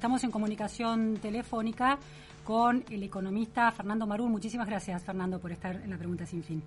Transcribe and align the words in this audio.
Estamos 0.00 0.22
en 0.22 0.30
comunicación 0.30 1.16
telefónica 1.16 1.98
con 2.44 2.84
el 2.88 3.02
economista 3.02 3.68
Fernando 3.72 4.06
Marul. 4.06 4.30
Muchísimas 4.30 4.68
gracias, 4.68 5.02
Fernando, 5.02 5.40
por 5.40 5.50
estar 5.50 5.74
en 5.74 5.90
la 5.90 5.96
pregunta 5.96 6.24
sin 6.24 6.44
fin. 6.44 6.62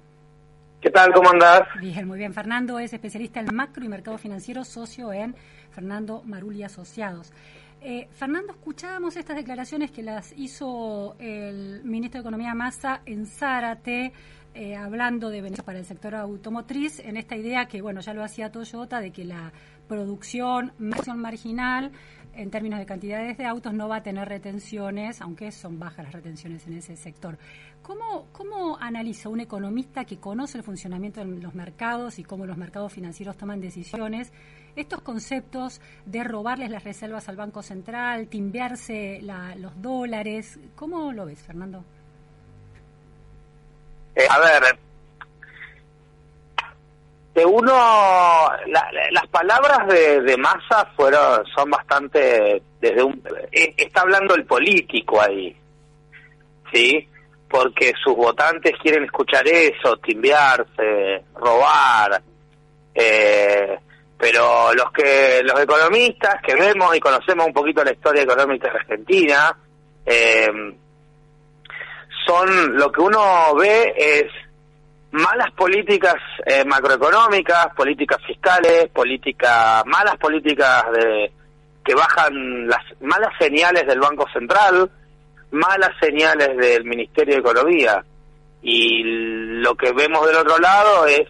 ¿Qué 0.81 0.89
tal? 0.89 1.13
¿Cómo 1.13 1.29
andás? 1.29 1.61
Bien, 1.79 2.05
muy 2.05 2.17
bien. 2.17 2.33
Fernando 2.33 2.77
es 2.77 2.91
especialista 2.91 3.39
en 3.39 3.55
macro 3.55 3.85
y 3.85 3.87
mercado 3.87 4.17
financiero, 4.17 4.65
socio 4.65 5.13
en 5.13 5.33
Fernando 5.69 6.23
Marul 6.25 6.57
y 6.57 6.63
Asociados. 6.63 7.31
Eh, 7.79 8.09
Fernando, 8.11 8.51
escuchábamos 8.51 9.15
estas 9.15 9.37
declaraciones 9.37 9.91
que 9.91 10.03
las 10.03 10.33
hizo 10.37 11.15
el 11.17 11.85
ministro 11.85 12.17
de 12.17 12.23
Economía 12.23 12.53
Massa 12.53 13.01
en 13.05 13.25
Zárate, 13.25 14.11
eh, 14.53 14.75
hablando 14.75 15.29
de 15.29 15.37
beneficios 15.37 15.65
para 15.65 15.79
el 15.79 15.85
sector 15.85 16.15
automotriz, 16.15 16.99
en 16.99 17.15
esta 17.15 17.37
idea 17.37 17.65
que, 17.65 17.81
bueno, 17.81 18.01
ya 18.01 18.13
lo 18.13 18.25
hacía 18.25 18.51
Toyota, 18.51 18.99
de 18.99 19.11
que 19.11 19.23
la 19.23 19.53
producción 19.87 20.73
marginal 20.77 21.91
en 22.35 22.49
términos 22.49 22.79
de 22.79 22.85
cantidades 22.85 23.37
de 23.37 23.45
autos 23.45 23.73
no 23.73 23.87
va 23.87 23.97
a 23.97 24.03
tener 24.03 24.27
retenciones, 24.27 25.21
aunque 25.21 25.51
son 25.51 25.79
bajas 25.79 26.05
las 26.05 26.13
retenciones 26.13 26.65
en 26.67 26.77
ese 26.77 26.95
sector. 26.95 27.37
¿Cómo, 27.81 28.27
¿Cómo 28.31 28.77
analiza 28.79 29.29
un 29.29 29.39
economista 29.39 30.05
que 30.05 30.17
conoce 30.17 30.57
el 30.57 30.63
funcionamiento 30.63 31.19
de 31.19 31.25
los 31.41 31.55
mercados 31.55 32.19
y 32.19 32.23
cómo 32.23 32.45
los 32.45 32.57
mercados 32.57 32.93
financieros 32.93 33.37
toman 33.37 33.59
decisiones 33.59 34.31
estos 34.75 35.01
conceptos 35.01 35.81
de 36.05 36.23
robarles 36.23 36.69
las 36.69 36.83
reservas 36.83 37.27
al 37.27 37.35
Banco 37.35 37.61
Central, 37.61 38.27
timbearse 38.27 39.21
los 39.57 39.81
dólares? 39.81 40.59
¿Cómo 40.75 41.11
lo 41.11 41.25
ves, 41.25 41.39
Fernando? 41.39 41.83
Eh, 44.15 44.27
a 44.29 44.39
ver, 44.39 44.79
de 47.33 47.45
uno 47.45 47.71
las 49.11 49.27
palabras 49.27 49.87
de, 49.87 50.21
de 50.21 50.37
Massa 50.37 50.85
fueron 50.95 51.45
son 51.55 51.69
bastante 51.69 52.61
desde 52.79 53.03
un 53.03 53.21
eh, 53.51 53.73
está 53.77 54.01
hablando 54.01 54.35
el 54.35 54.45
político 54.45 55.21
ahí 55.21 55.55
sí 56.73 57.07
porque 57.49 57.93
sus 58.03 58.15
votantes 58.15 58.73
quieren 58.81 59.05
escuchar 59.05 59.47
eso 59.47 59.95
timbiarse 59.97 61.23
robar 61.35 62.21
eh, 62.93 63.79
pero 64.17 64.73
los 64.73 64.91
que 64.91 65.41
los 65.43 65.59
economistas 65.61 66.35
que 66.45 66.55
vemos 66.55 66.95
y 66.95 66.99
conocemos 66.99 67.47
un 67.47 67.53
poquito 67.53 67.81
la 67.83 67.93
historia 67.93 68.23
económica 68.23 68.69
de 68.69 68.77
Argentina 68.77 69.57
eh, 70.05 70.49
son 72.25 72.77
lo 72.77 72.91
que 72.91 73.01
uno 73.01 73.55
ve 73.55 73.93
es 73.97 74.50
malas 75.11 75.51
políticas 75.51 76.15
eh, 76.45 76.63
macroeconómicas, 76.65 77.73
políticas 77.75 78.19
fiscales, 78.25 78.89
políticas 78.93 79.83
malas 79.85 80.17
políticas 80.17 80.83
de 80.93 81.31
que 81.83 81.95
bajan 81.95 82.67
las 82.67 82.83
malas 83.01 83.31
señales 83.39 83.85
del 83.87 83.99
Banco 83.99 84.25
Central, 84.31 84.89
malas 85.51 85.91
señales 85.99 86.55
del 86.57 86.85
Ministerio 86.85 87.35
de 87.35 87.39
Economía. 87.39 88.03
Y 88.61 89.01
lo 89.03 89.75
que 89.75 89.91
vemos 89.91 90.25
del 90.27 90.37
otro 90.37 90.59
lado 90.59 91.07
es 91.07 91.23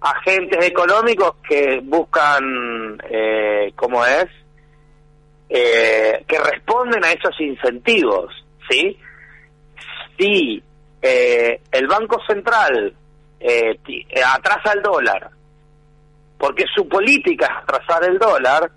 agentes 0.00 0.64
económicos 0.66 1.34
que 1.46 1.80
buscan, 1.82 2.98
eh, 3.10 3.72
¿cómo 3.76 4.04
es? 4.06 4.26
Eh, 5.50 6.24
que 6.26 6.38
responden 6.38 7.04
a 7.04 7.12
esos 7.12 7.38
incentivos, 7.40 8.32
¿sí? 8.70 8.98
Sí, 10.18 10.62
eh, 11.00 11.60
el 11.70 11.86
Banco 11.86 12.20
Central 12.26 12.94
eh, 13.40 13.78
eh, 13.86 14.22
atrasa 14.24 14.72
el 14.72 14.82
dólar, 14.82 15.30
porque 16.38 16.64
su 16.74 16.88
política 16.88 17.46
es 17.46 17.62
atrasar 17.62 18.04
el 18.04 18.18
dólar 18.18 18.70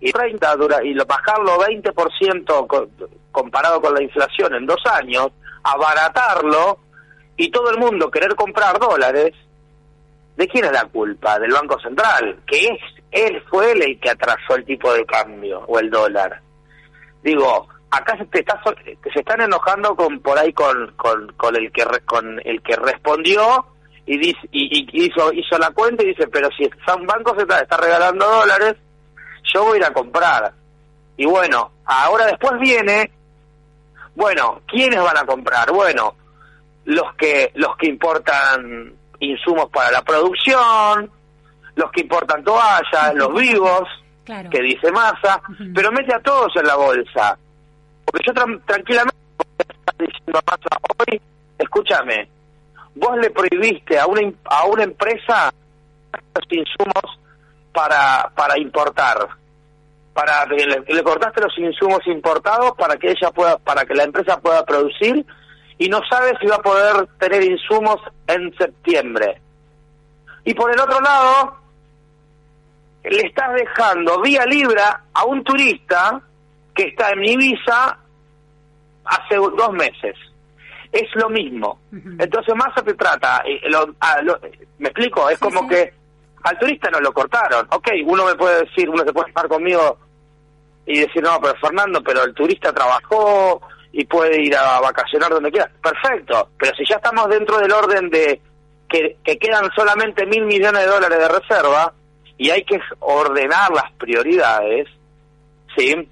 y 0.00 0.12
30 0.12 0.56
dura, 0.56 0.84
y 0.84 0.94
bajarlo 0.94 1.58
20% 1.58 3.10
comparado 3.32 3.80
con 3.80 3.94
la 3.94 4.02
inflación 4.02 4.54
en 4.54 4.66
dos 4.66 4.80
años, 4.86 5.28
abaratarlo 5.62 6.78
y 7.36 7.50
todo 7.50 7.70
el 7.70 7.78
mundo 7.78 8.10
querer 8.10 8.34
comprar 8.34 8.78
dólares, 8.78 9.32
¿de 10.36 10.48
quién 10.48 10.66
es 10.66 10.72
la 10.72 10.84
culpa? 10.84 11.38
Del 11.38 11.52
Banco 11.52 11.80
Central, 11.80 12.40
que 12.46 12.66
es 12.66 12.80
él 13.10 13.42
fue 13.48 13.72
el 13.72 14.00
que 14.00 14.10
atrasó 14.10 14.56
el 14.56 14.64
tipo 14.64 14.92
de 14.92 15.06
cambio 15.06 15.60
o 15.68 15.78
el 15.78 15.88
dólar. 15.88 16.40
Digo, 17.22 17.68
acá 17.96 18.16
se, 18.16 18.38
está, 18.38 18.60
se 19.12 19.20
están 19.20 19.40
enojando 19.40 19.94
con 19.94 20.20
por 20.20 20.38
ahí 20.38 20.52
con, 20.52 20.92
con, 20.96 21.32
con 21.36 21.54
el 21.56 21.70
que 21.72 21.84
con 22.04 22.40
el 22.44 22.62
que 22.62 22.76
respondió 22.76 23.66
y, 24.06 24.18
dice, 24.18 24.40
y, 24.52 24.86
hizo 25.04 25.32
hizo 25.32 25.58
la 25.58 25.70
cuenta 25.70 26.02
y 26.02 26.08
dice 26.08 26.26
pero 26.28 26.48
si 26.56 26.64
un 26.64 27.06
banco 27.06 27.34
se 27.36 27.42
está, 27.42 27.60
está 27.60 27.76
regalando 27.76 28.26
dólares 28.26 28.74
yo 29.52 29.62
voy 29.62 29.74
a 29.74 29.76
ir 29.76 29.84
a 29.84 29.92
comprar. 29.92 30.52
Y 31.16 31.26
bueno 31.26 31.70
ahora 31.86 32.26
después 32.26 32.58
viene 32.60 33.10
bueno 34.14 34.62
quiénes 34.66 35.00
van 35.00 35.18
a 35.18 35.26
comprar 35.26 35.70
bueno 35.70 36.14
los 36.84 37.14
que 37.14 37.52
los 37.54 37.76
que 37.76 37.88
importan 37.88 38.92
insumos 39.20 39.68
para 39.70 39.90
la 39.90 40.02
producción 40.02 41.10
los 41.76 41.90
que 41.92 42.02
importan 42.02 42.42
toallas 42.42 43.14
los 43.14 43.32
vivos 43.34 43.88
que 44.24 44.62
dice 44.62 44.90
masa 44.90 45.40
pero 45.74 45.92
mete 45.92 46.14
a 46.14 46.20
todos 46.20 46.54
en 46.56 46.66
la 46.66 46.76
bolsa 46.76 47.38
porque 48.04 48.26
yo 48.26 48.32
tranquilamente 48.66 49.16
diciendo 49.98 50.40
hoy, 50.98 51.20
escúchame, 51.58 52.28
vos 52.94 53.16
le 53.18 53.30
prohibiste 53.30 53.98
a 53.98 54.06
una 54.06 54.32
a 54.44 54.66
una 54.66 54.84
empresa 54.84 55.52
los 56.12 56.44
insumos 56.50 57.18
para 57.72 58.30
para 58.34 58.58
importar 58.58 59.28
para 60.12 60.46
le, 60.46 61.02
cortaste 61.02 61.40
los 61.40 61.58
insumos 61.58 62.06
importados 62.06 62.72
para 62.76 62.96
que 62.96 63.10
ella 63.10 63.30
pueda 63.32 63.58
para 63.58 63.84
que 63.84 63.94
la 63.94 64.04
empresa 64.04 64.40
pueda 64.40 64.64
producir 64.64 65.24
y 65.76 65.88
no 65.88 66.00
sabe 66.08 66.34
si 66.40 66.46
va 66.46 66.56
a 66.56 66.62
poder 66.62 67.08
tener 67.18 67.42
insumos 67.42 68.00
en 68.28 68.56
septiembre 68.56 69.40
y 70.44 70.54
por 70.54 70.72
el 70.72 70.78
otro 70.78 71.00
lado 71.00 71.58
le 73.02 73.26
estás 73.26 73.52
dejando 73.54 74.20
vía 74.22 74.46
libre 74.46 74.80
a 74.80 75.24
un 75.24 75.42
turista 75.42 76.22
que 76.74 76.88
está 76.88 77.10
en 77.10 77.24
Ibiza 77.24 77.98
hace 79.04 79.36
dos 79.36 79.72
meses. 79.72 80.16
Es 80.92 81.08
lo 81.14 81.28
mismo. 81.28 81.80
Entonces, 81.92 82.54
más 82.54 82.72
se 82.74 82.94
trata, 82.94 83.42
eh, 83.46 83.60
me 84.78 84.88
explico, 84.88 85.28
es 85.28 85.38
como 85.38 85.66
que 85.66 85.92
al 86.44 86.58
turista 86.58 86.90
no 86.90 87.00
lo 87.00 87.12
cortaron. 87.12 87.66
Ok, 87.70 87.88
uno 88.04 88.26
me 88.26 88.34
puede 88.34 88.64
decir, 88.64 88.88
uno 88.88 89.02
se 89.04 89.12
puede 89.12 89.28
estar 89.28 89.48
conmigo 89.48 89.98
y 90.86 91.00
decir, 91.00 91.22
no, 91.22 91.40
pero 91.40 91.54
Fernando, 91.60 92.02
pero 92.02 92.22
el 92.24 92.34
turista 92.34 92.72
trabajó 92.72 93.60
y 93.92 94.04
puede 94.04 94.42
ir 94.42 94.54
a 94.56 94.80
vacacionar 94.80 95.30
donde 95.30 95.50
quiera. 95.50 95.70
Perfecto, 95.82 96.50
pero 96.58 96.74
si 96.76 96.84
ya 96.88 96.96
estamos 96.96 97.28
dentro 97.28 97.58
del 97.58 97.72
orden 97.72 98.10
de 98.10 98.40
que, 98.88 99.16
que 99.24 99.38
quedan 99.38 99.70
solamente 99.74 100.26
mil 100.26 100.44
millones 100.44 100.82
de 100.82 100.88
dólares 100.88 101.18
de 101.18 101.28
reserva 101.28 101.92
y 102.36 102.50
hay 102.50 102.64
que 102.64 102.78
ordenar 103.00 103.70
las 103.72 103.90
prioridades, 103.92 104.88
¿sí? 105.76 106.08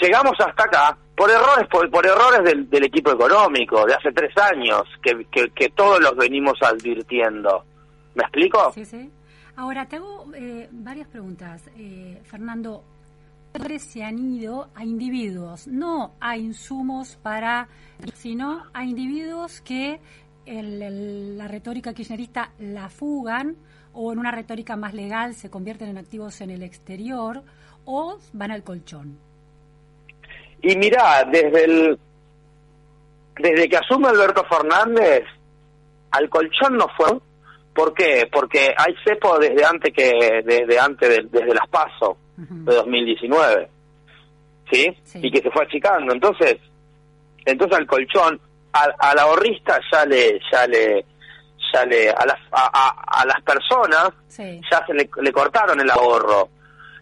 Llegamos 0.00 0.32
hasta 0.38 0.64
acá 0.64 0.98
por 1.14 1.30
errores 1.30 1.68
por, 1.70 1.90
por 1.90 2.06
errores 2.06 2.42
del, 2.44 2.68
del, 2.68 2.84
equipo 2.84 3.12
económico 3.12 3.84
de 3.86 3.94
hace 3.94 4.12
tres 4.12 4.36
años 4.36 4.82
que, 5.02 5.68
todos 5.70 6.00
los 6.00 6.16
venimos 6.16 6.54
advirtiendo 6.62 7.64
¿me 8.14 8.22
explico? 8.22 8.72
Sí, 8.72 8.84
sí. 8.84 9.10
Ahora 9.56 9.86
te 9.86 9.96
hago 9.96 10.26
eh, 10.34 10.68
varias 10.72 11.08
preguntas 11.08 11.62
eh, 11.76 12.20
Fernando 12.24 12.84
se 13.78 14.02
han 14.02 14.18
ido 14.18 14.68
a 14.74 14.84
individuos 14.84 15.68
no 15.68 16.14
a 16.18 16.36
insumos 16.36 17.16
para 17.22 17.68
sino 18.14 18.64
a 18.72 18.84
individuos 18.84 19.60
que 19.60 20.00
en 20.44 21.38
la 21.38 21.46
retórica 21.46 21.94
kirchnerista 21.94 22.50
la 22.58 22.88
fugan 22.88 23.56
o 23.92 24.12
en 24.12 24.18
una 24.18 24.32
retórica 24.32 24.74
más 24.74 24.92
legal 24.92 25.34
se 25.34 25.50
convierten 25.50 25.88
en 25.88 25.98
activos 25.98 26.40
en 26.40 26.50
el 26.50 26.64
exterior 26.64 27.44
o 27.84 28.18
van 28.32 28.50
al 28.50 28.64
colchón 28.64 29.18
y 30.64 30.76
mira, 30.76 31.24
desde 31.30 31.64
el 31.64 31.98
desde 33.36 33.68
que 33.68 33.76
asume 33.76 34.08
Alberto 34.08 34.44
Fernández, 34.44 35.24
al 36.12 36.28
colchón 36.28 36.76
no 36.76 36.86
fue. 36.96 37.18
¿Por 37.74 37.92
qué? 37.92 38.28
Porque 38.32 38.72
hay 38.76 38.94
cepo 39.04 39.38
desde 39.38 39.64
antes 39.64 39.92
que 39.92 40.42
desde 40.44 40.78
antes 40.78 41.30
desde 41.30 41.54
las 41.54 41.68
PASO 41.68 42.16
de 42.36 42.74
2019. 42.74 43.68
¿sí? 44.70 44.96
Y 45.14 45.30
que 45.30 45.42
se 45.42 45.50
fue 45.50 45.64
achicando. 45.64 46.12
Entonces, 46.12 46.56
entonces 47.44 47.78
al 47.78 47.86
colchón 47.86 48.40
al, 48.72 49.18
ahorrista 49.18 49.80
ya 49.92 50.04
le 50.06 50.40
ya 50.50 50.66
le 50.66 51.04
ya 51.72 51.84
le 51.84 52.10
a 52.10 52.26
las 52.26 52.38
a, 52.52 53.20
a, 53.20 53.26
las 53.26 53.40
personas 53.42 54.10
ya 54.70 54.86
se 54.86 54.94
le, 54.94 55.08
le 55.20 55.32
cortaron 55.32 55.80
el 55.80 55.90
ahorro. 55.90 56.48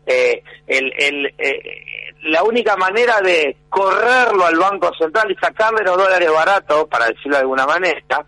Eh, 0.05 0.43
el, 0.67 0.93
el, 0.99 1.35
eh, 1.39 2.15
la 2.25 2.43
única 2.43 2.77
manera 2.77 3.21
de 3.21 3.57
correrlo 3.69 4.45
al 4.45 4.57
Banco 4.57 4.93
Central 4.99 5.31
y 5.31 5.37
sacarle 5.37 5.85
los 5.85 5.97
dólares 5.97 6.31
baratos, 6.31 6.89
para 6.89 7.07
decirlo 7.07 7.37
de 7.37 7.43
alguna 7.43 7.67
manera, 7.67 8.25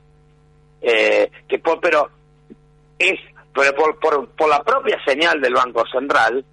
eh, 0.83 1.31
que 1.49 1.59
por, 1.59 1.81
pero 1.81 2.11
es 2.99 3.19
pero 3.53 3.75
por, 3.75 3.99
por, 4.01 4.29
por 4.31 4.49
la 4.49 4.63
propia 4.63 4.99
señal 5.05 5.41
del 5.41 5.55
Banco 5.55 5.85
Central, 5.87 6.45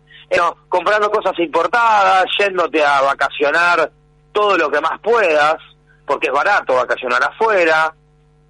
comprando 0.70 1.10
cosas 1.10 1.38
importadas, 1.40 2.26
yéndote 2.38 2.84
a 2.84 3.02
vacacionar 3.02 3.92
todo 4.32 4.58
lo 4.58 4.70
que 4.70 4.80
más 4.80 5.00
puedas, 5.02 5.58
porque 6.06 6.28
es 6.28 6.34
barato 6.34 6.76
vacacionar 6.76 7.24
afuera, 7.24 7.94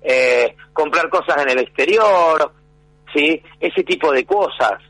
eh, 0.01 0.55
comprar 0.73 1.09
cosas 1.09 1.41
en 1.43 1.49
el 1.51 1.59
exterior, 1.59 2.51
¿sí? 3.13 3.41
Ese 3.59 3.83
tipo 3.83 4.11
de 4.11 4.25
cosas. 4.25 4.81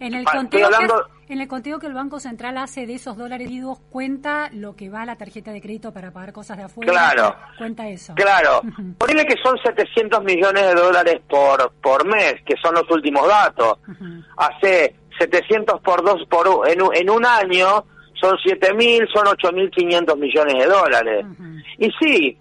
En 0.00 0.14
el, 0.14 0.24
conteo 0.24 0.68
que, 0.68 0.86
en 1.28 1.40
el 1.40 1.48
conteo 1.48 1.78
que 1.78 1.86
el 1.86 1.94
Banco 1.94 2.20
Central 2.20 2.56
hace 2.58 2.86
de 2.86 2.94
esos 2.94 3.16
dólares 3.16 3.50
idos, 3.50 3.78
cuenta 3.90 4.48
lo 4.52 4.76
que 4.76 4.88
va 4.88 5.02
a 5.02 5.06
la 5.06 5.16
tarjeta 5.16 5.52
de 5.52 5.60
crédito 5.60 5.92
para 5.92 6.12
pagar 6.12 6.32
cosas 6.32 6.56
de 6.56 6.64
afuera. 6.64 6.92
Claro. 6.92 7.36
Cuenta 7.58 7.88
eso. 7.88 8.14
Claro. 8.14 8.62
Ponle 8.98 9.26
que 9.26 9.34
son 9.42 9.56
700 9.58 10.22
millones 10.24 10.62
de 10.66 10.74
dólares 10.74 11.20
por, 11.28 11.72
por 11.82 12.06
mes, 12.06 12.36
que 12.44 12.54
son 12.62 12.74
los 12.74 12.90
últimos 12.90 13.26
datos. 13.26 13.78
Hace 14.36 14.94
700 15.18 15.80
por 15.80 16.04
dos 16.04 16.24
por 16.28 16.68
en, 16.68 16.80
en 16.94 17.10
un 17.10 17.24
año 17.26 17.84
son 18.20 18.36
7.000, 18.36 19.12
son 19.12 19.26
8.500 19.26 20.16
millones 20.16 20.54
de 20.58 20.66
dólares. 20.66 21.26
Y 21.78 21.90
sí, 22.00 22.38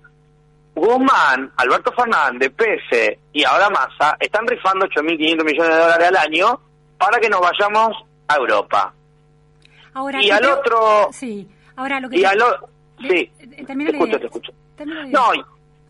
Guzmán, 0.74 1.52
Alberto 1.58 1.92
Fernández, 1.94 2.52
Pese 2.56 3.20
y 3.34 3.44
ahora 3.44 3.70
Massa 3.70 4.18
están 4.20 4.46
rifando 4.48 4.86
8.500 4.88 5.44
millones 5.44 5.76
de 5.76 5.82
dólares 5.82 6.08
al 6.10 6.18
año 6.18 6.60
para 6.98 7.20
que 7.20 7.30
nos 7.30 7.42
vayamos 7.42 8.05
a 8.28 8.36
Europa. 8.36 8.94
Ahora, 9.94 10.22
y 10.22 10.30
al 10.30 10.46
otro... 10.46 11.10
Sí, 11.12 11.48
ahora 11.76 12.00
lo 12.00 12.10
que... 12.10 12.20
Y 12.20 12.26
al 12.26 12.40
Sí, 13.02 13.30
te 13.66 13.74
escucho, 13.74 14.20
te 14.20 14.26
escucho. 14.26 14.54
No, 15.08 15.32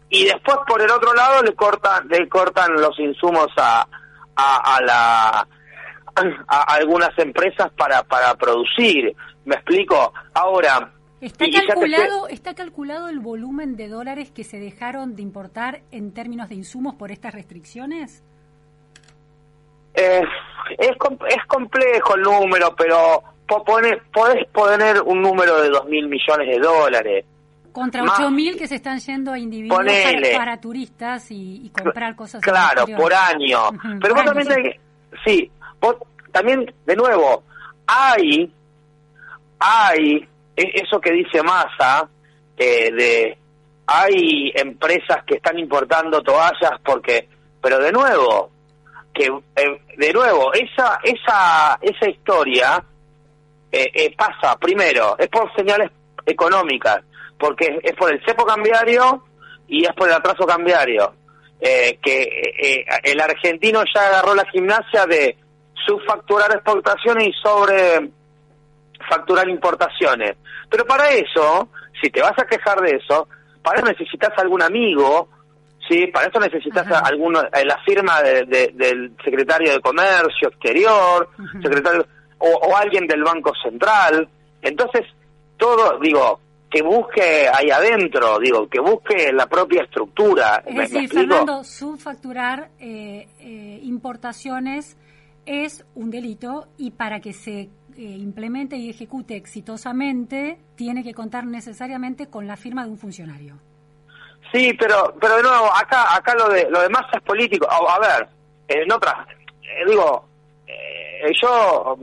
y, 0.09 0.25
después 0.25 0.57
por 0.67 0.81
el 0.81 0.89
otro 0.89 1.13
lado 1.13 1.43
le 1.43 1.53
cortan 1.53 2.07
le 2.07 2.27
cortan 2.29 2.73
los 2.73 2.97
insumos 2.99 3.47
a, 3.57 3.87
a, 4.35 4.75
a 4.75 4.81
la 4.81 5.47
a 6.47 6.61
algunas 6.73 7.17
empresas 7.17 7.71
para, 7.77 8.03
para 8.03 8.35
producir. 8.35 9.15
¿Me 9.45 9.55
explico? 9.55 10.13
Ahora... 10.33 10.91
¿Está 11.21 11.45
calculado, 11.49 12.27
¿Está 12.27 12.53
calculado 12.53 13.09
el 13.09 13.19
volumen 13.19 13.75
de 13.75 13.87
dólares 13.87 14.31
que 14.31 14.43
se 14.43 14.59
dejaron 14.59 15.15
de 15.15 15.23
importar 15.23 15.81
en 15.91 16.13
términos 16.13 16.49
de 16.49 16.55
insumos 16.55 16.95
por 16.95 17.11
estas 17.11 17.33
restricciones? 17.33 18.23
Eh, 19.95 20.21
es, 20.77 20.89
es 20.89 21.45
complejo 21.47 22.15
el 22.15 22.21
número, 22.21 22.75
pero 22.75 23.23
podés 23.45 24.45
poner 24.51 25.01
un 25.01 25.21
número 25.21 25.61
de 25.61 25.69
dos 25.69 25.85
mil 25.85 26.07
millones 26.07 26.47
de 26.47 26.59
dólares. 26.59 27.25
Contra 27.71 28.03
ocho 28.03 28.31
mil 28.31 28.57
que 28.57 28.67
se 28.67 28.75
están 28.75 28.99
yendo 28.99 29.33
a 29.33 29.37
individuos 29.37 29.85
para, 30.37 30.59
turistas 30.61 31.27
y, 31.29 31.69
comprar 31.77 32.15
cosas. 32.15 32.41
Claro, 32.41 32.85
por 32.97 33.13
año. 33.13 33.69
pero 34.01 34.15
vos 34.15 34.23
también, 34.23 34.79
sí, 35.25 35.51
vos 35.81 35.97
también, 36.31 36.73
de 36.85 36.95
nuevo, 36.95 37.43
hay, 37.85 38.51
hay, 39.59 40.27
e, 40.55 40.71
eso 40.81 41.01
que 41.01 41.11
dice 41.11 41.43
Massa, 41.43 42.07
eh, 42.57 42.91
de, 42.93 43.37
hay 43.87 44.53
empresas 44.55 45.23
que 45.25 45.35
están 45.35 45.59
importando 45.59 46.21
toallas 46.21 46.79
porque, 46.83 47.27
pero 47.61 47.79
de 47.79 47.91
nuevo, 47.91 48.51
que 49.15 49.27
eh, 49.55 49.81
de 49.97 50.13
nuevo 50.13 50.53
esa 50.53 50.99
esa 51.01 51.79
esa 51.81 52.09
historia 52.09 52.83
eh, 53.71 53.89
eh, 53.93 54.15
pasa 54.15 54.57
primero 54.59 55.15
es 55.17 55.29
por 55.29 55.51
señales 55.55 55.89
económicas 56.25 57.01
porque 57.39 57.79
es 57.81 57.93
por 57.93 58.11
el 58.11 58.23
cepo 58.25 58.45
cambiario 58.45 59.23
y 59.67 59.85
es 59.85 59.93
por 59.93 60.09
el 60.09 60.15
atraso 60.15 60.45
cambiario 60.45 61.13
que 61.59 62.85
el 63.03 63.19
argentino 63.19 63.81
ya 63.91 64.07
agarró 64.07 64.35
la 64.35 64.45
gimnasia 64.51 65.07
de 65.07 65.35
subfacturar 65.87 66.51
exportaciones 66.51 67.29
y 67.29 67.33
sobre 67.41 68.11
facturar 69.09 69.49
importaciones. 69.49 70.35
Pero 70.69 70.85
para 70.85 71.09
eso 71.09 71.69
si 71.99 72.11
te 72.11 72.21
vas 72.21 72.37
a 72.37 72.45
quejar 72.45 72.81
de 72.81 72.97
eso 72.97 73.27
para 73.63 73.79
eso 73.79 73.87
necesitas 73.87 74.37
algún 74.37 74.61
amigo 74.61 75.29
Sí, 75.87 76.07
para 76.07 76.27
eso 76.27 76.39
necesitas 76.39 76.87
alguno, 77.03 77.41
eh, 77.43 77.63
la 77.63 77.77
firma 77.83 78.21
del 78.21 79.15
secretario 79.23 79.73
de 79.73 79.81
Comercio 79.81 80.49
Exterior, 80.49 81.29
secretario 81.61 82.07
o, 82.39 82.75
alguien 82.75 83.05
del 83.07 83.23
Banco 83.23 83.51
Central. 83.61 84.27
Entonces, 84.61 85.03
todo, 85.57 85.99
digo, 85.99 86.39
que 86.69 86.81
busque 86.81 87.47
ahí 87.47 87.69
adentro, 87.69 88.39
digo, 88.39 88.67
que 88.67 88.79
busque 88.79 89.31
la 89.31 89.47
propia 89.47 89.83
estructura. 89.83 90.63
Es 90.65 90.91
decir, 90.91 91.09
Fernando, 91.09 91.63
subfacturar 91.63 92.69
eh, 92.79 93.27
eh, 93.39 93.79
importaciones 93.83 94.97
es 95.45 95.85
un 95.93 96.09
delito 96.09 96.67
y 96.77 96.91
para 96.91 97.19
que 97.19 97.33
se 97.33 97.69
implemente 97.97 98.75
y 98.75 98.89
ejecute 98.89 99.37
exitosamente 99.37 100.57
tiene 100.75 101.01
que 101.01 101.13
contar 101.13 101.45
necesariamente 101.45 102.27
con 102.27 102.45
la 102.45 102.57
firma 102.57 102.83
de 102.83 102.91
un 102.91 102.97
funcionario. 102.97 103.57
Sí, 104.51 104.73
pero 104.79 105.15
pero 105.19 105.37
de 105.37 105.43
nuevo, 105.43 105.65
acá 105.73 106.15
acá 106.15 106.33
lo 106.35 106.49
de 106.49 106.69
lo 106.69 106.81
demás 106.81 107.03
es 107.13 107.21
político. 107.21 107.67
A, 107.69 107.99
ver, 107.99 108.27
en 108.67 108.91
otras, 108.91 109.27
eh, 109.63 109.85
digo, 109.87 110.25
eh, 110.67 111.31
yo 111.41 111.97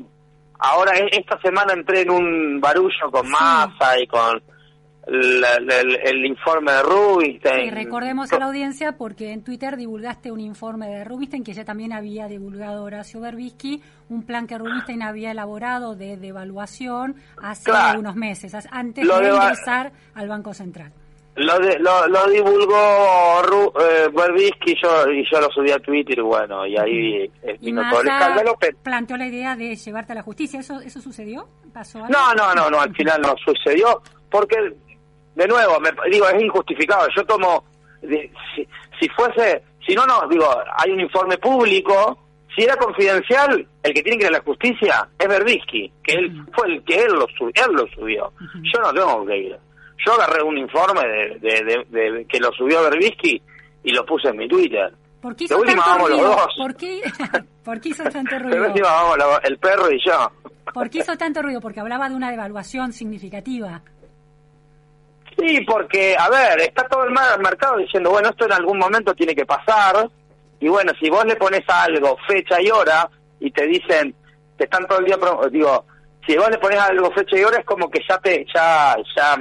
ahora 0.59 0.97
e, 0.97 1.09
esta 1.13 1.41
semana 1.41 1.73
entré 1.73 2.03
en 2.03 2.11
un 2.11 2.61
barullo 2.61 3.11
con 3.11 3.29
Massa 3.29 3.99
y 4.01 4.07
con 4.07 4.43
el, 5.07 6.27
informe 6.27 6.73
de 6.73 6.83
Rubinstein. 6.83 7.65
Sí, 7.65 7.71
recordemos 7.71 8.33
a 8.33 8.39
la 8.39 8.47
audiencia 8.47 8.93
porque 8.93 9.33
en 9.33 9.43
Twitter 9.43 9.77
divulgaste 9.77 10.31
un 10.31 10.41
informe 10.41 10.89
de 10.89 11.05
Rubinstein 11.05 11.43
que 11.43 11.53
ya 11.53 11.65
también 11.65 11.93
había 11.93 12.29
divulgado 12.29 12.85
Horacio 12.85 13.21
Berbisky, 13.21 13.83
un 14.09 14.23
plan 14.25 14.47
que 14.47 14.59
Rubinstein 14.59 15.03
había 15.03 15.33
elaborado 15.33 15.97
de 15.97 16.17
devaluación 16.17 17.17
hace 17.43 17.73
unos 17.99 18.15
meses, 18.15 18.55
antes 18.71 19.07
de 19.07 19.29
ingresar 19.29 19.93
al 20.15 20.29
Banco 20.29 20.55
Central. 20.55 20.93
Lo, 21.35 21.59
lo, 22.09 22.29
divulgó 22.29 23.43
Ru, 23.43 23.73
eh, 23.81 24.11
y 24.67 24.75
yo, 24.79 25.11
y 25.11 25.25
yo 25.31 25.41
lo 25.41 25.51
subí 25.51 25.71
a 25.71 25.79
Twitter 25.79 26.19
y 26.19 26.21
bueno, 26.21 26.67
y 26.67 26.77
ahí 26.77 27.31
vino 27.59 27.83
todo 27.91 28.03
el 28.03 28.09
escándalo. 28.09 28.59
planteó 28.83 29.17
la 29.17 29.27
idea 29.27 29.57
de 29.57 29.75
llevarte 29.75 30.13
a 30.13 30.17
la 30.17 30.23
justicia, 30.23 30.61
¿eso 30.61 30.81
eso 30.81 31.01
sucedió? 31.01 31.49
¿Pasó 31.73 32.01
No, 32.01 32.35
no, 32.35 32.55
no, 32.55 32.69
no, 32.69 32.81
al 32.81 32.95
final 32.95 33.23
no 33.23 33.35
sucedió, 33.43 34.03
porque, 34.31 34.57
de 35.35 35.49
nuevo, 35.49 35.81
me, 35.81 35.91
digo, 36.11 36.29
es 36.29 36.43
injustificado. 36.43 37.09
Yo 37.17 37.25
tomo, 37.25 37.65
si, 38.03 38.69
si 39.01 39.09
fuese, 39.09 39.63
si 39.87 39.95
no, 39.95 40.05
no, 40.05 40.29
digo, 40.29 40.47
hay 40.77 40.91
un 40.91 41.01
informe 41.01 41.39
público, 41.39 42.19
si 42.55 42.65
era 42.65 42.77
confidencial, 42.77 43.67
el 43.83 43.95
que 43.95 44.03
tiene 44.03 44.19
que 44.19 44.25
ir 44.25 44.29
a 44.29 44.39
la 44.39 44.45
justicia 44.45 45.09
es 45.19 45.29
Berbisky, 45.29 45.91
que 46.03 46.13
él 46.13 46.45
fue 46.53 46.69
el 46.69 46.85
que 46.85 47.03
él 47.05 47.13
lo, 47.13 47.27
él 47.27 47.73
lo 47.73 47.87
subió. 47.89 48.33
Yo 48.63 48.81
no 48.81 48.93
tengo 48.93 49.27
que 49.27 49.39
ir. 49.39 49.59
Yo 50.05 50.15
agarré 50.15 50.43
un 50.43 50.59
informe 50.59 51.03
de, 51.41 52.27
que 52.29 52.41
lo 52.41 52.51
subió 52.53 52.83
Berbisky 52.83 53.41
y 53.85 53.93
lo 53.93 54.05
puse 54.05 54.29
en 54.29 54.37
mi 54.37 54.49
Twitter. 54.49 54.93
¿Por 55.21 55.37
qué 55.37 55.45
hizo 55.45 55.61
tanto 55.63 56.09
ruido? 56.09 56.37
¿Por 56.57 56.77
qué, 56.77 57.01
¿Por 57.65 57.81
qué 57.81 57.89
hizo 57.91 58.05
tanto 58.05 58.39
ruido? 58.39 58.67
última 58.67 58.89
vamos 58.89 59.41
el 59.45 59.59
perro 59.59 59.91
y 59.91 60.01
yo. 60.05 60.33
¿Por 60.75 60.91
qué 60.91 60.99
hizo 60.99 61.17
tanto 61.17 61.43
ruido? 61.43 61.61
Porque 61.61 61.81
hablaba 61.81 62.09
de 62.09 62.17
una 62.17 62.31
devaluación 62.31 62.93
significativa. 62.93 63.83
Sí, 65.39 65.61
porque, 65.67 66.17
a 66.19 66.29
ver, 66.29 66.61
está 66.61 66.87
todo 66.89 67.05
el 67.05 67.13
mercado 67.13 67.79
diciendo, 67.79 68.11
bueno, 68.11 68.31
esto 68.31 68.47
en 68.47 68.53
algún 68.53 68.79
momento 68.79 69.15
tiene 69.15 69.35
que 69.35 69.47
pasar. 69.47 70.09
Y 70.61 70.69
bueno, 70.69 70.93
si 71.01 71.09
vos 71.09 71.25
le 71.25 71.37
pones 71.37 71.63
algo, 71.69 72.17
fecha 72.27 72.61
y 72.61 72.71
hora, 72.71 73.09
y 73.41 73.51
te 73.51 73.67
dicen, 73.67 74.15
te 74.57 74.65
están 74.65 74.87
todo 74.87 74.99
el 74.99 75.07
día, 75.07 75.19
digo, 75.51 75.85
si 76.27 76.37
vos 76.37 76.49
le 76.51 76.59
pones 76.59 76.79
algo, 76.79 77.11
fecha 77.13 77.37
y 77.37 77.45
hora, 77.45 77.59
es 77.59 77.65
como 77.65 77.91
que 77.91 78.01
ya 78.09 78.19
te, 78.19 78.45
ya, 78.55 78.97
ya 79.17 79.37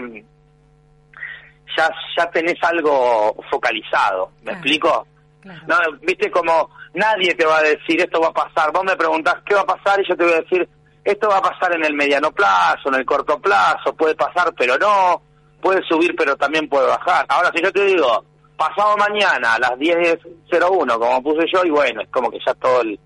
ya, 1.78 1.90
ya 2.18 2.30
tenés 2.30 2.58
algo 2.64 3.36
focalizado, 3.50 4.32
¿me 4.44 4.54
explico? 4.54 5.08
No, 5.44 5.76
viste 6.02 6.30
como 6.30 6.70
nadie 6.94 7.34
te 7.34 7.46
va 7.46 7.58
a 7.58 7.64
decir 7.64 8.00
esto 8.00 8.22
va 8.22 8.28
a 8.28 8.34
pasar, 8.34 8.72
vos 8.72 8.84
me 8.84 8.96
preguntás 8.96 9.36
qué 9.46 9.56
va 9.56 9.62
a 9.62 9.66
pasar 9.66 10.00
y 10.00 10.08
yo 10.08 10.16
te 10.16 10.24
voy 10.24 10.34
a 10.34 10.42
decir 10.42 10.70
esto 11.04 11.30
va 11.30 11.38
a 11.38 11.42
pasar 11.42 11.76
en 11.76 11.84
el 11.84 11.96
mediano 11.96 12.32
plazo, 12.32 12.90
en 12.90 12.96
el 12.96 13.06
corto 13.06 13.40
plazo, 13.40 13.96
puede 13.96 14.16
pasar 14.16 14.54
pero 14.56 14.78
no, 14.78 15.22
puede 15.62 15.82
subir 15.88 16.16
pero 16.16 16.36
también 16.36 16.70
puede 16.70 16.88
bajar. 16.88 17.26
Ahora 17.30 17.52
si 17.56 17.64
yo 17.64 17.72
te 17.72 17.86
digo, 17.86 18.24
pasado 18.56 18.96
mañana 18.98 19.56
a 19.56 19.60
las 19.60 19.72
10.01 19.72 21.00
como 21.00 21.24
puse 21.24 21.46
yo 21.52 21.64
y 21.66 21.72
bueno, 21.72 22.02
es 22.02 22.10
como 22.10 22.30
que 22.30 22.38
ya 22.46 22.54
todo 22.54 22.82
el, 22.82 23.00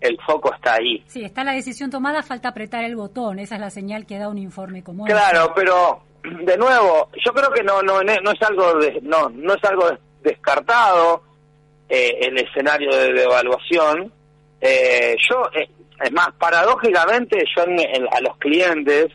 el 0.00 0.18
foco 0.26 0.52
está 0.54 0.74
ahí. 0.74 1.02
Sí, 1.06 1.24
está 1.24 1.44
la 1.44 1.52
decisión 1.52 1.90
tomada, 1.90 2.22
falta 2.22 2.48
apretar 2.48 2.84
el 2.84 2.96
botón, 2.96 3.38
esa 3.38 3.54
es 3.54 3.60
la 3.60 3.70
señal 3.70 4.06
que 4.06 4.18
da 4.18 4.28
un 4.28 4.38
informe 4.38 4.82
como 4.82 5.06
este. 5.06 5.16
Claro, 5.16 5.52
pero 5.54 6.02
de 6.26 6.56
nuevo, 6.56 7.10
yo 7.24 7.32
creo 7.32 7.50
que 7.50 7.62
no 7.62 7.82
no 7.82 8.02
no 8.02 8.30
es 8.30 8.42
algo 8.42 8.74
de, 8.74 9.00
no 9.02 9.28
no 9.30 9.54
es 9.54 9.64
algo 9.64 9.90
descartado 10.22 11.22
eh, 11.88 12.18
el 12.22 12.38
escenario 12.38 12.90
de 12.90 13.12
devaluación. 13.12 14.12
Eh, 14.60 15.16
yo 15.28 15.42
eh, 15.54 15.68
es 16.02 16.12
más 16.12 16.30
paradójicamente 16.38 17.44
yo 17.54 17.62
a 17.62 18.20
los 18.20 18.36
clientes 18.38 19.06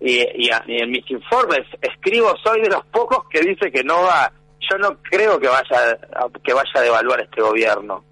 y, 0.00 0.18
y, 0.20 0.50
en 0.68 0.90
mis 0.90 1.10
informes 1.10 1.66
escribo 1.80 2.34
soy 2.44 2.60
de 2.60 2.68
los 2.68 2.84
pocos 2.86 3.28
que 3.30 3.40
dice 3.40 3.72
que 3.72 3.82
no 3.82 4.02
va 4.02 4.30
yo 4.60 4.78
no 4.78 4.98
creo 5.02 5.38
que 5.40 5.48
vaya 5.48 5.98
que 6.44 6.52
vaya 6.52 6.70
a 6.74 6.80
devaluar 6.80 7.20
este 7.20 7.40
gobierno. 7.40 8.04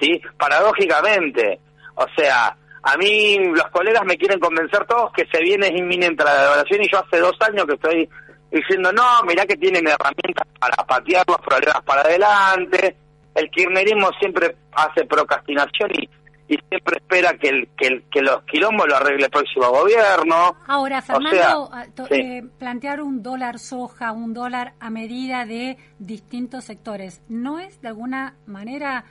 Sí 0.00 0.20
paradójicamente 0.38 1.58
o 1.94 2.06
sea 2.16 2.56
a 2.86 2.96
mí 2.96 3.36
los 3.52 3.66
colegas 3.72 4.04
me 4.04 4.16
quieren 4.16 4.38
convencer 4.38 4.84
todos 4.86 5.12
que 5.12 5.26
se 5.26 5.42
viene 5.42 5.66
inminente 5.66 6.22
la 6.22 6.42
devaluación 6.42 6.84
y 6.84 6.88
yo 6.88 7.04
hace 7.04 7.18
dos 7.18 7.36
años 7.40 7.66
que 7.66 7.74
estoy 7.74 8.08
diciendo, 8.52 8.92
no, 8.92 9.02
mirá 9.26 9.44
que 9.44 9.56
tienen 9.56 9.88
herramientas 9.88 10.46
para 10.60 10.76
patear 10.86 11.24
los 11.26 11.38
problemas 11.38 11.82
para 11.84 12.02
adelante. 12.02 12.96
El 13.34 13.50
kirchnerismo 13.50 14.10
siempre 14.20 14.54
hace 14.72 15.04
procrastinación 15.04 15.90
y, 15.94 16.08
y 16.46 16.58
siempre 16.68 16.98
espera 16.98 17.36
que, 17.36 17.48
el, 17.48 17.68
que, 17.76 18.04
que 18.08 18.20
los 18.22 18.44
quilombos 18.44 18.86
lo 18.86 18.96
arregle 18.96 19.24
el 19.24 19.30
próximo 19.32 19.68
gobierno. 19.68 20.56
Ahora, 20.68 21.02
Fernando, 21.02 21.68
eh, 22.10 22.44
plantear 22.56 23.02
un 23.02 23.20
dólar 23.20 23.58
soja, 23.58 24.12
un 24.12 24.32
dólar 24.32 24.74
a 24.78 24.90
medida 24.90 25.44
de 25.44 25.76
distintos 25.98 26.62
sectores, 26.62 27.20
¿no 27.28 27.58
es 27.58 27.82
de 27.82 27.88
alguna 27.88 28.36
manera 28.46 29.06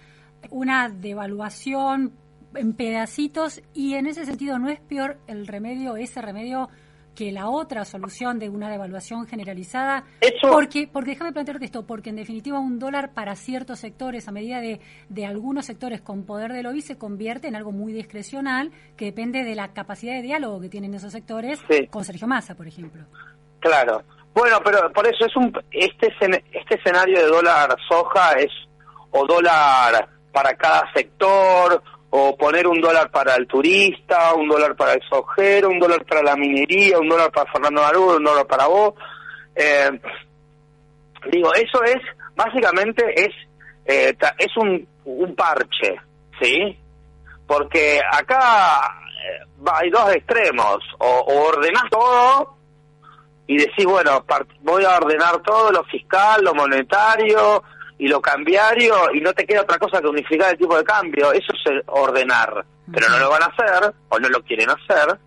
una 0.50 0.88
devaluación 0.88 2.14
en 2.56 2.74
pedacitos 2.74 3.62
y 3.74 3.96
en 3.96 4.08
ese 4.08 4.26
sentido 4.26 4.60
no 4.60 4.70
es 4.70 4.80
peor 4.80 5.18
el 5.28 5.48
remedio, 5.48 5.96
ese 5.98 6.22
remedio 6.22 6.70
que 7.16 7.32
la 7.32 7.48
otra 7.50 7.86
solución 7.86 8.38
de 8.38 8.50
una 8.50 8.70
devaluación 8.70 9.26
generalizada. 9.26 10.04
Porque, 10.42 10.88
porque 10.92 11.12
déjame 11.12 11.32
plantearte 11.32 11.66
esto, 11.66 11.86
porque 11.88 12.10
en 12.10 12.18
definitiva 12.18 12.60
un 12.60 12.78
dólar 12.78 13.14
para 13.14 13.36
ciertos 13.36 13.80
sectores, 13.80 14.28
a 14.28 14.32
medida 14.32 14.60
de, 14.60 14.82
de 15.10 15.26
algunos 15.26 15.66
sectores 15.66 16.02
con 16.02 16.26
poder 16.26 16.52
de 16.52 16.62
lobby, 16.62 16.82
se 16.82 16.98
convierte 16.98 17.48
en 17.48 17.56
algo 17.56 17.72
muy 17.72 17.94
discrecional 17.94 18.72
que 18.98 19.06
depende 19.06 19.44
de 19.44 19.56
la 19.56 19.74
capacidad 19.74 20.14
de 20.14 20.22
diálogo 20.22 20.60
que 20.60 20.70
tienen 20.70 20.94
esos 20.94 21.14
sectores 21.14 21.60
con 21.90 22.04
Sergio 22.04 22.28
Massa, 22.28 22.54
por 22.56 22.68
ejemplo. 22.68 23.04
Claro. 23.60 24.04
Bueno, 24.34 24.60
pero 24.64 24.92
por 24.92 25.08
eso 25.08 25.26
es 25.26 25.36
un 25.38 25.52
este 25.72 26.14
este 26.52 26.76
escenario 26.76 27.18
de 27.18 27.28
dólar 27.28 27.74
soja 27.88 28.34
es 28.34 28.52
o 29.12 29.26
dólar 29.26 30.10
para 30.34 30.54
cada 30.56 30.92
sector 30.94 31.82
o 32.18 32.38
poner 32.38 32.66
un 32.66 32.80
dólar 32.80 33.12
para 33.12 33.36
el 33.36 33.46
turista, 33.46 34.34
un 34.36 34.48
dólar 34.48 34.74
para 34.78 34.94
el 34.94 35.02
sojero, 35.02 35.68
un 35.68 35.80
dólar 35.80 36.06
para 36.06 36.24
la 36.24 36.38
minería, 36.38 36.98
un 36.98 37.10
dólar 37.10 37.30
para 37.30 37.52
Fernando 37.52 37.82
Marudo, 37.82 38.16
un 38.16 38.24
dólar 38.24 38.48
para 38.48 38.68
vos. 38.68 38.94
Eh, 39.54 39.92
digo, 41.30 41.54
eso 41.54 41.84
es, 41.84 41.98
básicamente 42.34 43.04
es, 43.22 43.34
eh, 43.86 44.16
es 44.38 44.56
un, 44.56 44.88
un 45.04 45.36
parche, 45.36 45.98
¿sí? 46.42 46.80
Porque 47.46 48.00
acá 48.10 48.94
eh, 49.04 49.70
hay 49.74 49.90
dos 49.90 50.16
extremos, 50.16 50.78
o, 51.00 51.06
o 51.06 51.48
ordenás 51.50 51.90
todo 51.92 52.56
y 53.46 53.58
decís, 53.58 53.86
bueno, 53.86 54.24
voy 54.62 54.86
a 54.86 54.96
ordenar 54.96 55.42
todo, 55.42 55.70
lo 55.70 55.84
fiscal, 55.84 56.42
lo 56.46 56.54
monetario, 56.54 57.62
y 57.98 58.08
lo 58.08 58.22
cambiario 58.22 59.14
y 59.14 59.22
no 59.22 59.34
te 59.34 59.46
queda 59.46 59.62
otra 59.62 59.78
cosa 59.78 60.02
que 60.02 60.08
unificar 60.08 60.52
el 60.52 60.58
tipo 60.58 60.78
de 60.78 60.84
cambio. 60.84 61.32
Eso 61.32 61.54
es 61.54 61.55
ordenar, 61.88 62.66
pero 62.94 63.10
no 63.10 63.20
lo 63.20 63.30
van 63.30 63.44
a 63.44 63.48
hacer 63.48 63.94
o 64.10 64.20
no 64.20 64.30
lo 64.30 64.42
quieren 64.44 64.70
hacer. 64.70 65.18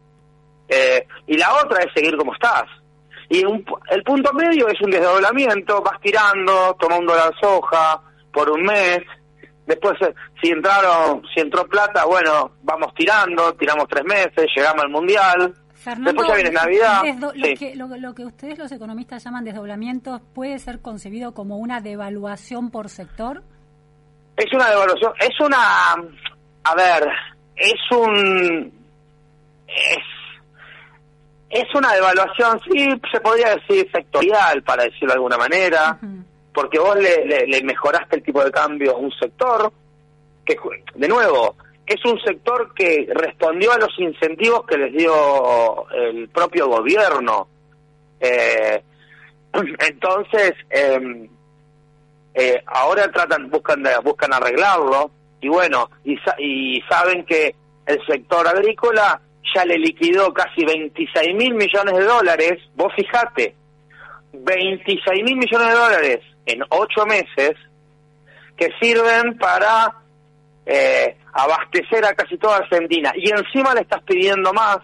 Eh, 0.68 1.07
y 1.26 1.37
la 1.37 1.54
otra 1.54 1.83
es 1.83 1.92
seguir 1.95 2.16
como 2.16 2.35
estás. 2.35 2.64
Y 3.30 3.42
el 3.90 4.02
punto 4.04 4.33
medio 4.33 4.68
es 4.68 4.80
un 4.80 4.90
desdoblamiento, 4.90 5.83
vas 5.83 6.00
tirando, 6.00 6.75
toma 6.80 6.97
un 6.97 7.07
dólar 7.07 7.33
soja 7.40 8.00
por 8.33 8.50
un 8.50 8.62
mes, 8.62 9.00
después 9.66 9.95
eh, 10.00 10.14
si 10.42 10.50
entraron, 10.50 11.23
si 11.35 11.40
entró 11.40 11.66
plata, 11.66 12.04
bueno, 12.07 12.52
vamos 12.62 12.95
tirando, 12.95 13.54
tiramos 13.54 13.87
tres 13.88 14.04
meses, 14.04 14.47
llegamos 14.54 14.85
al 14.85 14.90
mundial, 14.90 15.54
Después 15.85 16.28
ya 16.28 16.35
viene 16.35 16.50
Navidad. 16.50 17.02
lo, 17.18 17.33
que, 17.33 17.75
lo, 17.76 18.14
que 18.14 18.25
ustedes 18.25 18.59
los 18.59 18.71
economistas 18.73 19.23
llaman 19.25 19.45
desdoblamientos 19.45 20.21
puede 20.35 20.59
ser 20.59 20.80
concebido 20.80 21.33
como 21.33 21.59
una 21.59 21.80
devaluación 21.80 22.71
por 22.71 22.88
sector. 22.88 23.42
Es 24.37 24.52
una 24.52 24.68
devaluación, 24.71 25.12
es 25.21 25.40
una, 25.40 25.95
a 26.70 26.75
ver, 26.75 27.08
es 27.56 27.90
un, 27.90 28.72
es, 29.66 30.04
es 31.50 31.75
una 31.75 31.94
devaluación, 31.94 32.60
sí, 32.70 32.88
se 33.10 33.20
podría 33.20 33.56
decir 33.56 33.90
sectorial, 33.90 34.62
para 34.62 34.84
decirlo 34.84 35.08
de 35.08 35.14
alguna 35.14 35.38
manera, 35.38 35.98
porque 36.52 36.78
vos 36.78 36.96
le, 36.96 37.46
le 37.46 37.62
mejoraste 37.62 38.16
el 38.16 38.22
tipo 38.22 38.44
de 38.44 38.50
cambio 38.50 38.92
a 38.92 38.98
un 38.98 39.10
sector, 39.12 39.72
que 40.44 40.56
de 40.94 41.08
nuevo, 41.08 41.56
es 41.87 42.04
un 42.04 42.20
sector 42.20 42.75
que 42.75 43.08
respondió 43.14 43.72
a 43.72 43.78
los 43.78 43.98
incentivos 43.98 44.66
que 44.66 44.76
les 44.76 44.92
dio 44.92 45.88
el 45.90 46.28
propio 46.28 46.68
gobierno. 46.68 47.48
Eh, 48.20 48.82
entonces, 49.78 50.52
em, 50.68 51.28
eh, 52.34 52.62
ahora 52.66 53.10
tratan, 53.10 53.48
buscan, 53.48 53.82
buscan 54.04 54.34
arreglarlo 54.34 55.12
y 55.40 55.49
bueno, 55.49 55.90
y, 56.04 56.18
y 56.38 56.83
saben 56.88 57.25
que 57.25 57.54
el 57.87 58.04
sector 58.07 58.47
agrícola 58.47 59.21
ya 59.54 59.64
le 59.64 59.78
liquidó 59.78 60.33
casi 60.33 60.64
26 60.64 61.35
mil 61.35 61.54
millones 61.54 61.97
de 61.97 62.04
dólares. 62.04 62.59
Vos 62.75 62.92
fijate, 62.95 63.54
26 64.33 65.25
mil 65.25 65.37
millones 65.37 65.68
de 65.68 65.75
dólares 65.75 66.21
en 66.47 66.62
ocho 66.71 67.07
meses 67.07 67.52
que 68.57 68.71
sirven 68.80 69.38
para 69.38 69.95
eh, 70.66 71.16
abastecer 71.33 72.04
a 72.04 72.14
casi 72.14 72.37
toda 72.37 72.57
Argentina 72.57 73.12
y 73.16 73.30
encima 73.30 73.75
le 73.75 73.83
estás 73.83 74.02
pidiendo 74.02 74.52
más, 74.52 74.78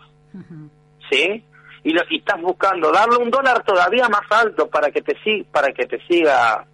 ¿sí? 1.11 1.45
Y, 1.83 1.93
lo, 1.93 2.03
y 2.09 2.19
estás 2.19 2.41
buscando 2.41 2.91
darle 2.91 3.19
un 3.19 3.31
dólar 3.31 3.63
todavía 3.65 4.09
más 4.09 4.23
alto 4.31 4.69
para 4.71 4.91
que 4.91 5.03
te 5.03 5.15
para 5.53 5.73
que 5.73 5.87
te 5.87 6.01
siga 6.07 6.65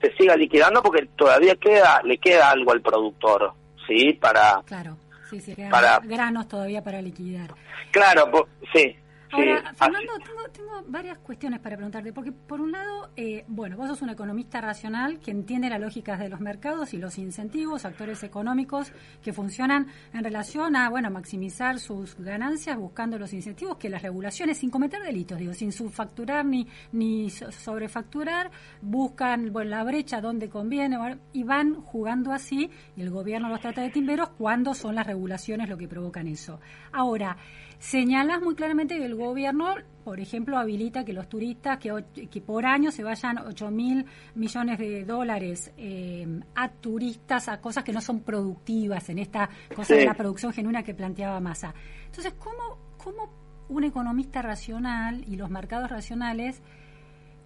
te 0.00 0.14
siga 0.16 0.36
liquidando 0.36 0.82
porque 0.82 1.06
todavía 1.16 1.56
queda 1.56 2.02
le 2.02 2.18
queda 2.18 2.50
algo 2.50 2.72
al 2.72 2.80
productor, 2.80 3.52
¿sí? 3.86 4.12
Para 4.14 4.62
Claro. 4.64 4.96
Sí, 5.28 5.40
sí, 5.40 5.54
para, 5.70 6.00
granos 6.00 6.48
todavía 6.48 6.82
para 6.82 7.00
liquidar. 7.00 7.54
Claro, 7.92 8.48
sí. 8.72 8.96
Ahora, 9.32 9.72
Fernando, 9.74 10.12
tengo, 10.52 10.82
varias 10.88 11.18
cuestiones 11.18 11.60
para 11.60 11.76
preguntarte, 11.76 12.12
porque 12.12 12.32
por 12.32 12.60
un 12.60 12.72
lado, 12.72 13.10
eh, 13.16 13.44
bueno, 13.46 13.76
vos 13.76 13.88
sos 13.88 14.02
un 14.02 14.10
economista 14.10 14.60
racional 14.60 15.20
que 15.20 15.30
entiende 15.30 15.68
las 15.68 15.80
lógicas 15.80 16.18
de 16.18 16.28
los 16.28 16.40
mercados 16.40 16.94
y 16.94 16.98
los 16.98 17.16
incentivos, 17.16 17.84
actores 17.84 18.22
económicos 18.24 18.92
que 19.22 19.32
funcionan 19.32 19.86
en 20.12 20.24
relación 20.24 20.74
a, 20.74 20.88
bueno, 20.90 21.10
maximizar 21.10 21.78
sus 21.78 22.16
ganancias 22.16 22.76
buscando 22.76 23.18
los 23.18 23.32
incentivos 23.32 23.76
que 23.76 23.88
las 23.88 24.02
regulaciones, 24.02 24.58
sin 24.58 24.70
cometer 24.70 25.00
delitos, 25.02 25.38
digo, 25.38 25.54
sin 25.54 25.70
subfacturar 25.70 26.44
ni, 26.44 26.66
ni 26.92 27.30
sobrefacturar, 27.30 28.50
buscan, 28.82 29.52
bueno, 29.52 29.70
la 29.70 29.84
brecha 29.84 30.20
donde 30.20 30.48
conviene 30.48 30.98
y 31.32 31.44
van 31.44 31.74
jugando 31.74 32.32
así 32.32 32.68
y 32.96 33.02
el 33.02 33.10
gobierno 33.10 33.48
los 33.48 33.60
trata 33.60 33.82
de 33.82 33.90
timberos 33.90 34.30
cuando 34.30 34.74
son 34.74 34.96
las 34.96 35.06
regulaciones 35.06 35.68
lo 35.68 35.76
que 35.76 35.86
provocan 35.86 36.26
eso. 36.26 36.58
Ahora, 36.92 37.36
Señalas 37.80 38.42
muy 38.42 38.54
claramente 38.54 38.98
que 38.98 39.06
el 39.06 39.14
gobierno, 39.20 39.74
por 40.04 40.20
ejemplo, 40.20 40.58
habilita 40.58 41.04
que 41.04 41.12
los 41.12 41.28
turistas 41.28 41.78
que, 41.78 42.04
que 42.30 42.40
por 42.40 42.66
año 42.66 42.90
se 42.90 43.02
vayan 43.02 43.38
8 43.38 43.70
mil 43.70 44.04
millones 44.34 44.78
de 44.78 45.04
dólares 45.04 45.72
eh, 45.76 46.26
a 46.54 46.68
turistas, 46.68 47.48
a 47.48 47.60
cosas 47.60 47.84
que 47.84 47.92
no 47.92 48.00
son 48.00 48.20
productivas 48.20 49.08
en 49.08 49.18
esta 49.18 49.48
cosa 49.74 49.94
de 49.94 50.04
la 50.04 50.14
producción 50.14 50.52
genuina 50.52 50.82
que 50.82 50.94
planteaba 50.94 51.40
Massa. 51.40 51.72
Entonces, 52.06 52.34
¿cómo, 52.38 52.78
cómo 52.96 53.30
un 53.68 53.84
economista 53.84 54.42
racional 54.42 55.24
y 55.28 55.36
los 55.36 55.48
mercados 55.48 55.90
racionales 55.90 56.60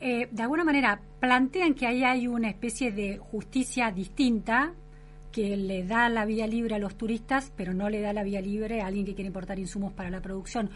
eh, 0.00 0.28
de 0.30 0.42
alguna 0.42 0.64
manera 0.64 1.00
plantean 1.20 1.74
que 1.74 1.86
ahí 1.86 2.04
hay 2.04 2.26
una 2.26 2.48
especie 2.48 2.92
de 2.92 3.18
justicia 3.18 3.90
distinta 3.90 4.74
que 5.32 5.56
le 5.56 5.84
da 5.84 6.08
la 6.08 6.24
vía 6.24 6.46
libre 6.46 6.74
a 6.76 6.78
los 6.78 6.96
turistas, 6.96 7.52
pero 7.56 7.74
no 7.74 7.88
le 7.88 8.00
da 8.00 8.12
la 8.12 8.22
vía 8.22 8.40
libre 8.40 8.80
a 8.80 8.86
alguien 8.86 9.04
que 9.04 9.14
quiere 9.14 9.28
importar 9.28 9.58
insumos 9.58 9.92
para 9.92 10.10
la 10.10 10.20
producción. 10.20 10.70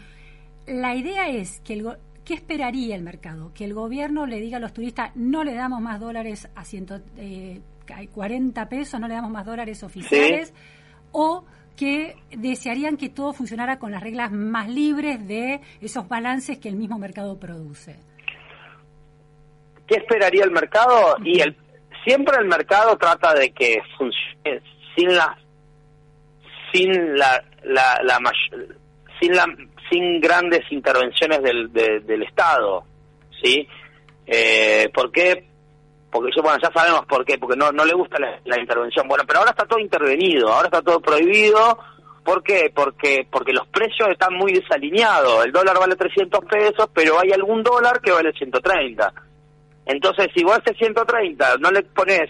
La 0.67 0.95
idea 0.95 1.29
es 1.29 1.61
que 1.61 1.73
el 1.73 1.97
¿qué 2.25 2.35
esperaría 2.35 2.95
el 2.95 3.01
mercado? 3.01 3.51
Que 3.53 3.65
el 3.65 3.73
gobierno 3.73 4.25
le 4.27 4.39
diga 4.39 4.57
a 4.57 4.59
los 4.59 4.73
turistas, 4.73 5.11
no 5.15 5.43
le 5.43 5.55
damos 5.55 5.81
más 5.81 5.99
dólares 5.99 6.47
a 6.55 6.63
140 6.63 7.11
eh, 7.17 8.65
pesos, 8.67 8.99
no 8.99 9.07
le 9.07 9.15
damos 9.15 9.31
más 9.31 9.45
dólares 9.45 9.81
oficiales, 9.83 10.53
o 11.11 11.43
que 11.75 12.15
desearían 12.29 12.97
que 12.97 13.09
todo 13.09 13.33
funcionara 13.33 13.79
con 13.79 13.91
las 13.91 14.03
reglas 14.03 14.31
más 14.31 14.69
libres 14.69 15.27
de 15.27 15.61
esos 15.81 16.07
balances 16.07 16.59
que 16.59 16.69
el 16.69 16.75
mismo 16.75 16.99
mercado 16.99 17.39
produce. 17.39 17.95
¿Qué 19.87 19.95
esperaría 19.95 20.43
el 20.43 20.51
mercado? 20.51 21.15
Y 21.23 21.39
el 21.39 21.55
siempre 22.03 22.37
el 22.39 22.47
mercado 22.47 22.97
trata 22.97 23.33
de 23.33 23.51
que 23.51 23.79
funcione 23.97 24.61
sin 24.95 25.15
la 25.15 25.37
sin 26.71 27.17
la, 27.17 27.43
la, 27.63 27.99
la 28.03 28.19
sin 29.19 29.35
la 29.35 29.45
sin 29.89 30.19
grandes 30.19 30.61
intervenciones 30.71 31.41
del, 31.41 31.71
del 31.71 32.23
Estado, 32.23 32.83
¿sí? 33.41 33.67
Eh, 34.25 34.89
¿Por 34.93 35.11
qué? 35.11 35.49
Porque 36.11 36.31
bueno, 36.41 36.57
ya 36.61 36.71
sabemos 36.71 37.05
por 37.05 37.25
qué, 37.25 37.37
porque 37.37 37.57
no, 37.57 37.71
no 37.71 37.85
le 37.85 37.93
gusta 37.93 38.17
la, 38.19 38.59
intervención. 38.59 39.07
Bueno, 39.07 39.23
pero 39.27 39.39
ahora 39.39 39.51
está 39.51 39.65
todo 39.65 39.79
intervenido, 39.79 40.49
ahora 40.49 40.67
está 40.67 40.81
todo 40.81 40.99
prohibido. 40.99 41.79
¿Por 42.23 42.43
qué? 42.43 42.71
Porque, 42.73 43.27
porque 43.29 43.53
los 43.53 43.67
precios 43.67 44.09
están 44.09 44.33
muy 44.35 44.53
desalineados. 44.53 45.45
El 45.45 45.51
dólar 45.51 45.79
vale 45.79 45.95
300 45.95 46.45
pesos, 46.45 46.89
pero 46.93 47.19
hay 47.19 47.31
algún 47.31 47.63
dólar 47.63 48.01
que 48.01 48.11
vale 48.11 48.31
130. 48.33 49.13
Entonces, 49.85 50.27
si 50.35 50.43
vos 50.43 50.59
ese 50.63 50.75
130 50.77 51.57
no 51.57 51.71
le 51.71 51.83
pones 51.83 52.29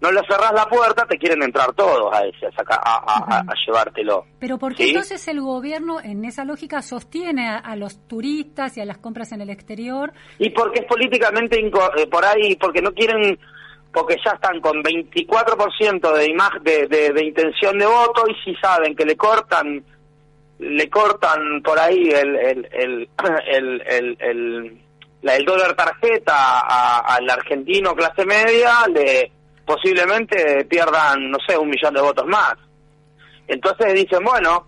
no 0.00 0.12
le 0.12 0.20
cerrás 0.28 0.52
la 0.52 0.66
puerta, 0.66 1.06
te 1.06 1.18
quieren 1.18 1.42
entrar 1.42 1.72
todos 1.72 2.14
a 2.14 2.24
ese, 2.24 2.46
a, 2.46 3.40
a, 3.40 3.54
llevártelo. 3.66 4.26
Pero 4.38 4.58
¿por 4.58 4.74
qué 4.74 4.88
entonces 4.88 5.26
el 5.26 5.40
gobierno, 5.40 6.00
en 6.00 6.24
esa 6.24 6.44
lógica, 6.44 6.82
sostiene 6.82 7.48
a, 7.48 7.74
los 7.74 8.06
turistas 8.06 8.76
y 8.76 8.80
a 8.80 8.84
las 8.84 8.98
compras 8.98 9.32
en 9.32 9.40
el 9.40 9.50
exterior? 9.50 10.12
Y 10.38 10.50
porque 10.50 10.80
es 10.80 10.86
políticamente, 10.86 11.58
eh, 11.58 12.06
por 12.06 12.24
ahí, 12.24 12.54
porque 12.56 12.80
no 12.80 12.92
quieren, 12.92 13.38
porque 13.92 14.16
ya 14.24 14.32
están 14.32 14.60
con 14.60 14.82
24% 14.82 16.12
de, 16.12 16.26
imagen, 16.26 16.62
de, 16.62 16.86
de, 16.86 17.24
intención 17.24 17.76
de 17.76 17.86
voto 17.86 18.24
y 18.28 18.34
si 18.44 18.54
saben 18.60 18.94
que 18.94 19.04
le 19.04 19.16
cortan 19.16 19.84
le 20.60 20.90
cortan 20.90 21.62
por 21.62 21.78
ahí 21.78 22.08
el, 22.08 22.34
el, 22.34 22.68
el, 22.72 23.08
el, 23.46 24.16
el, 24.18 24.80
el 25.22 25.44
dólar 25.44 25.74
tarjeta 25.74 26.60
al 27.00 27.30
argentino 27.30 27.94
clase 27.94 28.24
media, 28.24 28.86
le 28.92 29.30
posiblemente 29.68 30.64
pierdan, 30.64 31.30
no 31.30 31.36
sé, 31.46 31.58
un 31.58 31.68
millón 31.68 31.92
de 31.92 32.00
votos 32.00 32.26
más. 32.26 32.54
Entonces 33.46 33.92
dicen, 33.92 34.24
bueno, 34.24 34.66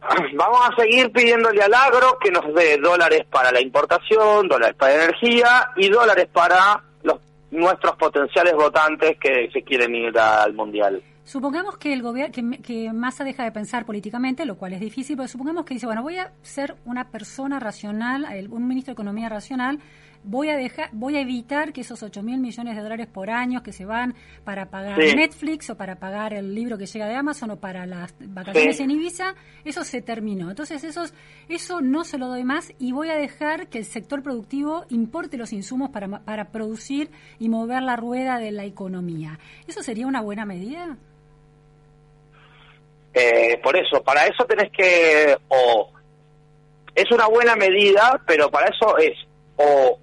vamos 0.34 0.60
a 0.68 0.74
seguir 0.76 1.12
pidiéndole 1.12 1.62
al 1.62 1.72
agro 1.72 2.18
que 2.20 2.32
nos 2.32 2.52
dé 2.54 2.76
dólares 2.78 3.22
para 3.30 3.52
la 3.52 3.60
importación, 3.60 4.48
dólares 4.48 4.74
para 4.76 5.04
energía 5.04 5.70
y 5.76 5.88
dólares 5.88 6.26
para 6.32 6.82
los 7.04 7.20
nuestros 7.52 7.94
potenciales 7.96 8.54
votantes 8.54 9.16
que 9.20 9.48
se 9.52 9.62
quieren 9.62 9.94
ir 9.94 10.18
al 10.18 10.54
mundial. 10.54 11.00
Supongamos 11.22 11.76
que 11.76 11.92
el 11.92 12.02
gobierno, 12.02 12.34
que, 12.34 12.62
que, 12.62 12.92
Massa 12.92 13.22
deja 13.22 13.44
de 13.44 13.52
pensar 13.52 13.86
políticamente, 13.86 14.44
lo 14.44 14.56
cual 14.56 14.72
es 14.72 14.80
difícil, 14.80 15.16
pero 15.16 15.28
supongamos 15.28 15.64
que 15.66 15.74
dice, 15.74 15.86
bueno, 15.86 16.02
voy 16.02 16.16
a 16.16 16.32
ser 16.42 16.74
una 16.84 17.10
persona 17.10 17.60
racional, 17.60 18.26
un 18.50 18.66
ministro 18.66 18.92
de 18.92 18.94
Economía 18.94 19.28
racional, 19.28 19.78
voy 20.28 20.50
a 20.50 20.56
dejar, 20.56 20.90
voy 20.92 21.16
a 21.16 21.20
evitar 21.22 21.72
que 21.72 21.80
esos 21.80 22.02
8 22.02 22.22
mil 22.22 22.38
millones 22.38 22.76
de 22.76 22.82
dólares 22.82 23.06
por 23.06 23.30
año 23.30 23.62
que 23.62 23.72
se 23.72 23.86
van 23.86 24.14
para 24.44 24.66
pagar 24.66 24.98
Netflix 24.98 25.70
o 25.70 25.76
para 25.76 25.96
pagar 25.96 26.34
el 26.34 26.54
libro 26.54 26.76
que 26.76 26.84
llega 26.84 27.06
de 27.08 27.14
Amazon 27.14 27.52
o 27.52 27.56
para 27.56 27.86
las 27.86 28.14
vacaciones 28.20 28.78
en 28.80 28.90
Ibiza, 28.90 29.34
eso 29.64 29.84
se 29.84 30.02
terminó. 30.02 30.50
Entonces 30.50 30.84
esos, 30.84 31.14
eso 31.48 31.80
no 31.80 32.04
se 32.04 32.18
lo 32.18 32.28
doy 32.28 32.44
más 32.44 32.74
y 32.78 32.92
voy 32.92 33.08
a 33.08 33.16
dejar 33.16 33.68
que 33.68 33.78
el 33.78 33.86
sector 33.86 34.22
productivo 34.22 34.84
importe 34.90 35.38
los 35.38 35.54
insumos 35.54 35.90
para, 35.90 36.06
para 36.20 36.50
producir 36.50 37.10
y 37.38 37.48
mover 37.48 37.82
la 37.82 37.96
rueda 37.96 38.38
de 38.38 38.52
la 38.52 38.66
economía. 38.66 39.38
¿Eso 39.66 39.82
sería 39.82 40.06
una 40.06 40.20
buena 40.20 40.44
medida? 40.44 40.98
Eh, 43.14 43.58
por 43.62 43.76
eso, 43.76 44.02
para 44.04 44.26
eso 44.26 44.44
tenés 44.44 44.70
que, 44.72 45.38
o 45.48 45.90
es 46.94 47.10
una 47.10 47.26
buena 47.28 47.56
medida, 47.56 48.20
pero 48.26 48.50
para 48.50 48.68
eso 48.68 48.98
es 48.98 49.16
o 49.56 49.98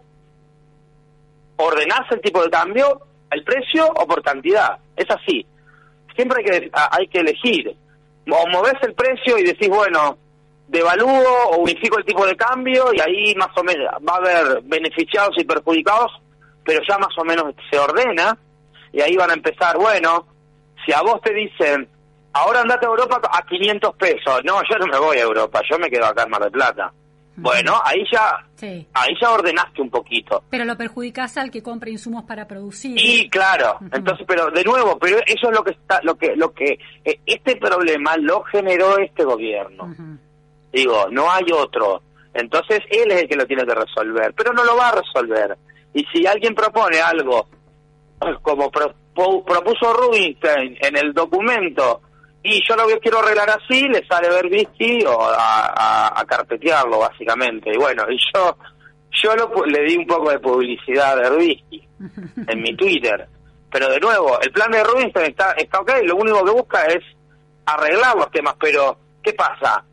ordenarse 1.57 2.15
el 2.15 2.21
tipo 2.21 2.43
de 2.43 2.49
cambio, 2.49 3.01
el 3.31 3.43
precio 3.43 3.87
o 3.87 4.07
por 4.07 4.21
cantidad. 4.21 4.77
Es 4.95 5.09
así. 5.09 5.45
Siempre 6.15 6.39
hay 6.39 6.61
que, 6.61 6.71
hay 6.73 7.07
que 7.07 7.19
elegir. 7.19 7.75
O 8.29 8.47
movés 8.49 8.75
el 8.81 8.93
precio 8.93 9.37
y 9.37 9.43
decís, 9.43 9.69
bueno, 9.69 10.17
devalúo 10.67 11.49
o 11.51 11.57
unifico 11.57 11.97
el 11.97 12.05
tipo 12.05 12.25
de 12.25 12.35
cambio 12.35 12.91
y 12.93 12.99
ahí 12.99 13.35
más 13.35 13.55
o 13.55 13.63
menos 13.63 13.87
va 14.07 14.13
a 14.13 14.17
haber 14.17 14.61
beneficiados 14.63 15.35
y 15.37 15.43
perjudicados, 15.43 16.11
pero 16.63 16.81
ya 16.87 16.97
más 16.97 17.15
o 17.17 17.23
menos 17.23 17.53
se 17.69 17.77
ordena 17.77 18.37
y 18.91 19.01
ahí 19.01 19.15
van 19.15 19.29
a 19.29 19.33
empezar, 19.33 19.77
bueno, 19.77 20.25
si 20.85 20.93
a 20.93 21.01
vos 21.01 21.21
te 21.21 21.33
dicen, 21.33 21.87
ahora 22.33 22.61
andate 22.61 22.85
a 22.85 22.89
Europa 22.89 23.21
a 23.31 23.45
500 23.45 23.95
pesos, 23.95 24.41
no, 24.43 24.61
yo 24.69 24.77
no 24.79 24.87
me 24.87 24.97
voy 24.97 25.17
a 25.17 25.23
Europa, 25.23 25.61
yo 25.69 25.77
me 25.77 25.89
quedo 25.89 26.05
acá 26.05 26.23
en 26.23 26.29
Mar 26.29 26.41
del 26.41 26.51
Plata. 26.51 26.91
Bueno, 27.37 27.73
ahí 27.83 28.03
ya 28.11 28.45
ahí 28.93 29.13
ya 29.21 29.31
ordenaste 29.31 29.81
un 29.81 29.89
poquito. 29.89 30.43
Pero 30.49 30.65
lo 30.65 30.77
perjudicas 30.77 31.37
al 31.37 31.51
que 31.51 31.61
compra 31.61 31.89
insumos 31.89 32.23
para 32.23 32.47
producir. 32.47 32.97
Y 32.97 33.29
claro, 33.29 33.79
entonces, 33.91 34.25
pero 34.27 34.49
de 34.51 34.63
nuevo, 34.63 34.97
pero 34.97 35.17
eso 35.25 35.49
es 35.49 35.55
lo 35.55 35.63
que 35.63 35.71
está, 35.71 35.99
lo 36.03 36.15
que, 36.15 36.35
lo 36.35 36.53
que 36.53 36.79
eh, 37.03 37.19
este 37.25 37.57
problema 37.57 38.15
lo 38.17 38.43
generó 38.43 38.97
este 38.97 39.23
gobierno. 39.23 39.93
Digo, 40.71 41.07
no 41.11 41.29
hay 41.29 41.45
otro. 41.53 42.01
Entonces 42.33 42.79
él 42.89 43.11
es 43.11 43.23
el 43.23 43.29
que 43.29 43.35
lo 43.35 43.45
tiene 43.45 43.65
que 43.65 43.75
resolver, 43.75 44.33
pero 44.35 44.53
no 44.53 44.63
lo 44.63 44.75
va 44.77 44.89
a 44.89 44.95
resolver. 44.95 45.57
Y 45.93 46.05
si 46.13 46.25
alguien 46.25 46.53
propone 46.53 46.99
algo 46.99 47.47
como 48.41 48.71
propuso 48.71 49.93
Rubinstein 49.93 50.77
en 50.79 50.97
el 50.97 51.13
documento 51.13 52.01
y 52.47 52.61
yo 52.67 52.75
lo 52.75 52.87
que 52.87 52.99
quiero 52.99 53.19
arreglar 53.19 53.49
así, 53.49 53.87
le 53.87 54.05
sale 54.05 54.29
ver 54.29 54.43
Berbisky 54.43 55.03
o 55.05 55.17
a, 55.19 56.23
carpetearlo, 56.27 56.99
básicamente. 56.99 57.71
Y 57.73 57.77
bueno, 57.77 58.03
y 58.07 58.17
yo 58.33 58.55
yo 59.23 59.33
le 59.65 59.81
di 59.83 59.97
un 59.97 60.05
poco 60.05 60.29
de 60.29 60.39
publicidad 60.39 61.13
a 61.13 61.15
Berbisky 61.15 61.87
en 62.47 62.61
mi 62.61 62.75
Twitter. 62.75 63.27
Pero 63.71 63.89
de 63.89 63.99
nuevo, 63.99 64.39
el 64.39 64.51
plan 64.51 64.69
de 64.69 64.83
Rubinstein 64.83 65.31
está, 65.31 65.53
está 65.53 65.79
ok, 65.79 65.91
lo 66.03 66.17
único 66.17 66.45
que 66.45 66.51
busca 66.51 66.85
es 66.85 67.03
arreglar 67.65 68.15
los 68.15 68.29
temas, 68.29 68.53
pero 68.59 68.95
¿qué 69.23 69.33
pasa? 69.33 69.83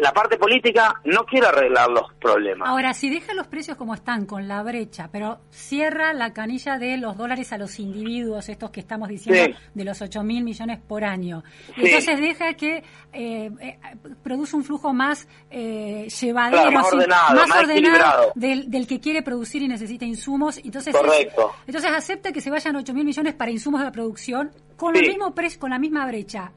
La 0.00 0.12
parte 0.12 0.36
política 0.36 1.00
no 1.04 1.24
quiere 1.24 1.46
arreglar 1.46 1.90
los 1.90 2.12
problemas. 2.14 2.68
Ahora, 2.68 2.94
si 2.94 3.10
deja 3.10 3.34
los 3.34 3.46
precios 3.46 3.76
como 3.76 3.94
están, 3.94 4.26
con 4.26 4.48
la 4.48 4.62
brecha, 4.62 5.08
pero 5.10 5.40
cierra 5.50 6.12
la 6.12 6.32
canilla 6.32 6.78
de 6.78 6.96
los 6.96 7.16
dólares 7.16 7.52
a 7.52 7.58
los 7.58 7.78
individuos, 7.78 8.48
estos 8.48 8.70
que 8.70 8.80
estamos 8.80 9.08
diciendo, 9.08 9.56
de 9.74 9.84
los 9.84 10.00
8 10.00 10.22
mil 10.22 10.44
millones 10.44 10.80
por 10.86 11.04
año. 11.04 11.42
entonces 11.76 12.20
deja 12.20 12.54
que 12.54 12.82
eh, 13.12 13.50
eh, 13.60 13.78
produce 14.22 14.56
un 14.56 14.64
flujo 14.64 14.92
más 14.92 15.28
eh, 15.50 16.08
llevadero, 16.20 16.70
más 16.72 16.92
ordenado, 16.92 18.32
del, 18.34 18.86
que 18.86 19.00
quiere 19.00 19.22
producir 19.22 19.62
y 19.62 19.68
necesita 19.68 20.04
insumos. 20.04 20.58
Entonces, 20.58 20.94
Correcto. 20.94 21.52
entonces 21.66 21.90
acepta 21.90 22.32
que 22.32 22.40
se 22.40 22.50
vayan 22.50 22.76
8 22.76 22.94
mil 22.94 23.04
millones 23.04 23.34
para 23.34 23.50
insumos 23.50 23.80
de 23.80 23.86
la 23.86 23.92
producción 23.92 24.50
con, 24.76 24.96
el 24.96 25.08
mismo 25.08 25.34
precio, 25.34 25.60
con 25.60 25.70
la 25.70 25.78
misma 25.78 26.06
brecha. 26.06 26.52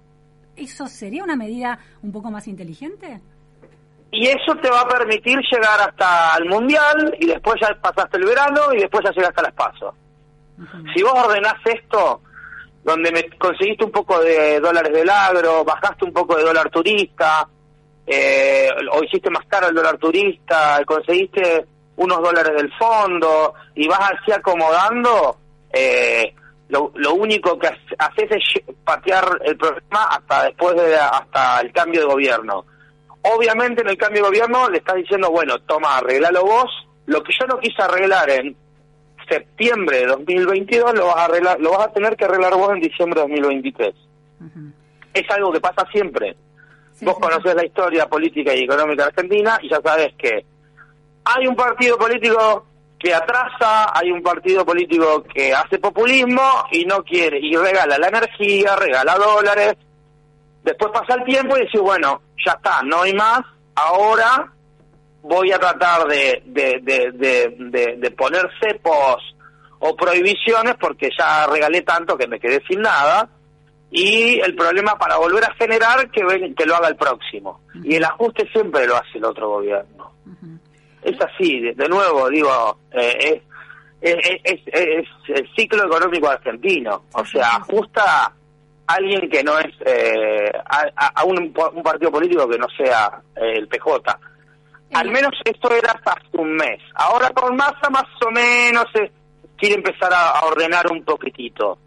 ¿Eso 0.60 0.88
sería 0.88 1.24
una 1.24 1.36
medida 1.36 1.80
un 2.02 2.12
poco 2.12 2.30
más 2.30 2.48
inteligente? 2.48 3.20
Y 4.12 4.28
eso 4.28 4.56
te 4.62 4.70
va 4.70 4.82
a 4.82 4.88
permitir 4.88 5.40
llegar 5.52 5.80
hasta 5.82 6.36
el 6.38 6.50
Mundial 6.50 7.16
y 7.20 7.28
después 7.28 7.56
ya 7.62 7.74
pasaste 7.80 8.18
el 8.18 8.26
verano 8.26 8.74
y 8.74 8.80
después 8.80 9.04
ya 9.06 9.12
llegaste 9.12 9.40
a 9.40 9.44
las 9.44 9.54
pasos. 9.54 9.94
Si 10.94 11.02
vos 11.04 11.14
ordenás 11.14 11.56
esto, 11.64 12.22
donde 12.84 13.12
me 13.12 13.30
conseguiste 13.38 13.86
un 13.86 13.92
poco 13.92 14.20
de 14.20 14.60
dólares 14.60 14.92
del 14.92 15.10
agro, 15.10 15.64
bajaste 15.64 16.06
un 16.06 16.14
poco 16.14 16.36
de 16.36 16.44
dólar 16.44 16.70
turista, 16.70 17.48
eh, 18.06 18.70
o 18.92 19.04
hiciste 19.04 19.30
más 19.30 19.46
caro 19.48 19.68
el 19.68 19.76
dólar 19.76 19.98
turista, 19.98 20.82
conseguiste 20.86 21.66
unos 21.98 22.22
dólares 22.22 22.54
del 22.56 22.74
fondo 22.74 23.54
y 23.76 23.88
vas 23.88 24.00
así 24.00 24.32
acomodando, 24.32 25.38
eh, 25.72 26.34
lo, 26.70 26.92
lo 26.96 27.14
único 27.16 27.58
que 27.58 27.68
haces 27.68 28.32
es 28.32 28.64
patear 28.84 29.40
el 29.44 29.58
problema 29.58 30.06
hasta 30.12 30.46
después 30.46 30.76
de 30.76 30.96
hasta 30.96 31.62
el 31.62 31.72
cambio 31.72 32.02
de 32.02 32.08
gobierno. 32.08 32.66
Obviamente 33.24 33.82
en 33.82 33.90
el 33.90 33.98
cambio 33.98 34.24
de 34.24 34.30
gobierno 34.30 34.70
le 34.70 34.78
estás 34.78 34.96
diciendo, 34.96 35.32
bueno, 35.32 35.60
toma, 35.60 35.98
arreglalo 35.98 36.44
vos. 36.44 36.88
Lo 37.08 37.24
que 37.24 37.34
yo 37.38 37.48
no 37.48 37.60
quise 37.60 37.82
arreglar 37.82 38.30
en 38.30 38.56
septiembre 39.28 40.00
de 40.00 40.06
2022 40.08 40.94
lo 40.96 41.08
vas 41.08 41.18
a 41.18 41.26
arreglar, 41.26 41.60
lo 41.60 41.72
vas 41.72 41.88
a 41.88 41.94
tener 41.94 42.16
que 42.16 42.26
arreglar 42.26 42.56
vos 42.56 42.72
en 42.72 42.82
diciembre 42.82 43.22
de 43.22 43.28
2023. 43.28 43.96
Es 45.14 45.30
algo 45.32 45.52
que 45.52 45.60
pasa 45.60 45.86
siempre. 45.92 46.36
vos 47.02 47.18
conocés 47.20 47.56
la 47.56 47.66
historia 47.66 48.08
política 48.08 48.54
y 48.54 48.64
económica 48.64 49.06
Argentina 49.06 49.58
y 49.62 49.70
ya 49.70 49.82
sabes 49.82 50.14
que 50.18 50.46
hay 51.26 51.48
un 51.48 51.56
partido 51.56 51.98
político 51.98 52.66
que 53.00 53.14
atrasa, 53.14 53.98
hay 53.98 54.12
un 54.12 54.22
partido 54.22 54.66
político 54.66 55.24
que 55.24 55.54
hace 55.54 55.80
populismo 55.80 56.66
y 56.72 56.84
no 56.84 57.02
quiere, 57.04 57.40
y 57.42 57.56
regala 57.56 57.98
la 57.98 58.10
energía, 58.10 58.76
regala 58.76 59.16
dólares, 59.16 59.76
después 60.64 60.92
pasa 60.92 61.16
el 61.16 61.24
tiempo 61.24 61.58
y 61.58 61.62
dice, 61.62 61.80
bueno, 61.80 62.22
ya 62.46 62.52
está, 62.52 62.84
no 62.84 63.04
hay 63.04 63.14
más, 63.14 63.40
ahora 63.74 64.52
voy 65.22 65.52
a 65.54 65.60
tratar 65.60 66.08
de, 66.08 66.44
de, 66.46 66.80
de, 66.82 67.98
de, 67.98 68.12
poner 68.12 68.50
cepos 68.62 69.36
o 69.80 69.96
prohibiciones 69.96 70.76
porque 70.80 71.10
ya 71.18 71.48
regalé 71.48 71.82
tanto 71.84 72.18
que 72.18 72.28
me 72.28 72.40
quedé 72.40 72.62
sin 72.68 72.82
nada, 72.82 73.30
y 73.92 74.40
el 74.42 74.56
problema 74.56 74.98
para 74.98 75.16
volver 75.18 75.46
a 75.46 75.54
generar 75.54 76.12
que, 76.12 76.54
que 76.56 76.66
lo 76.66 76.76
haga 76.76 76.90
el 76.90 76.96
próximo. 76.96 77.62
Y 77.84 77.96
el 77.96 78.04
ajuste 78.04 78.48
siempre 78.52 78.86
lo 78.86 78.96
hace 78.98 79.18
el 79.18 79.26
otro 79.26 79.50
gobierno 79.50 80.00
es 81.04 81.16
así, 81.22 81.60
de, 81.60 81.90
nuevo, 81.90 82.30
digo, 82.30 82.78
eh, 82.92 83.42
es, 84.02 84.16
es, 84.44 84.62
es, 84.68 85.08
el 85.28 85.50
ciclo 85.56 85.86
económico 85.86 86.30
argentino, 86.30 87.04
o 87.14 87.26
sea, 87.26 87.58
ajusta 87.58 88.26
a 88.26 88.34
alguien 88.88 89.30
que 89.30 89.44
no 89.44 89.58
es, 89.60 89.74
eh, 89.86 90.52
a, 90.66 91.24
un, 91.24 91.54
partido 91.54 92.12
político 92.12 92.48
que 92.48 92.58
no 92.58 92.68
sea 92.76 93.22
eh, 93.36 93.58
el 93.58 93.68
PJ. 93.68 94.20
Al 94.94 95.12
menos 95.12 95.32
esto 95.46 95.72
era 95.72 95.92
hasta 95.92 96.16
un 96.34 96.56
mes. 96.56 96.80
Ahora 96.96 97.30
con 97.30 97.56
masa 97.56 97.90
más 97.92 98.08
o 98.26 98.32
menos 98.32 98.86
se 98.92 99.12
quiere 99.56 99.76
empezar 99.76 100.12
a, 100.12 100.46
ordenar 100.46 100.92
un 100.92 101.04
poquitito. 101.04 101.78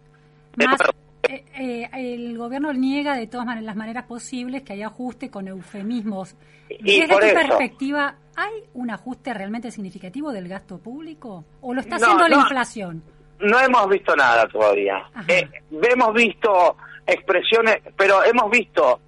El 1.23 2.37
gobierno 2.37 2.73
niega 2.73 3.15
de 3.15 3.27
todas 3.27 3.61
las 3.61 3.75
maneras 3.75 4.05
posibles 4.05 4.63
que 4.63 4.73
haya 4.73 4.87
ajuste 4.87 5.29
con 5.29 5.47
eufemismos. 5.47 6.35
Desde 6.69 7.07
tu 7.07 7.17
perspectiva, 7.19 8.15
¿Hay 8.35 8.63
un 8.73 8.89
ajuste 8.89 9.31
realmente 9.31 9.69
significativo 9.69 10.31
del 10.31 10.47
gasto 10.47 10.79
público? 10.79 11.45
¿O 11.61 11.71
lo 11.71 11.81
está 11.81 11.97
haciendo 11.97 12.27
la 12.27 12.37
inflación? 12.37 13.03
no 13.43 13.59
hemos 13.59 13.89
visto 13.89 14.15
nada 14.15 14.47
todavía. 14.47 15.03
Eh, 15.27 15.47
hemos 15.69 16.13
visto 16.13 16.77
expresiones, 17.05 17.81
pero 17.97 18.23
hemos 18.23 18.49
visto 18.49 18.99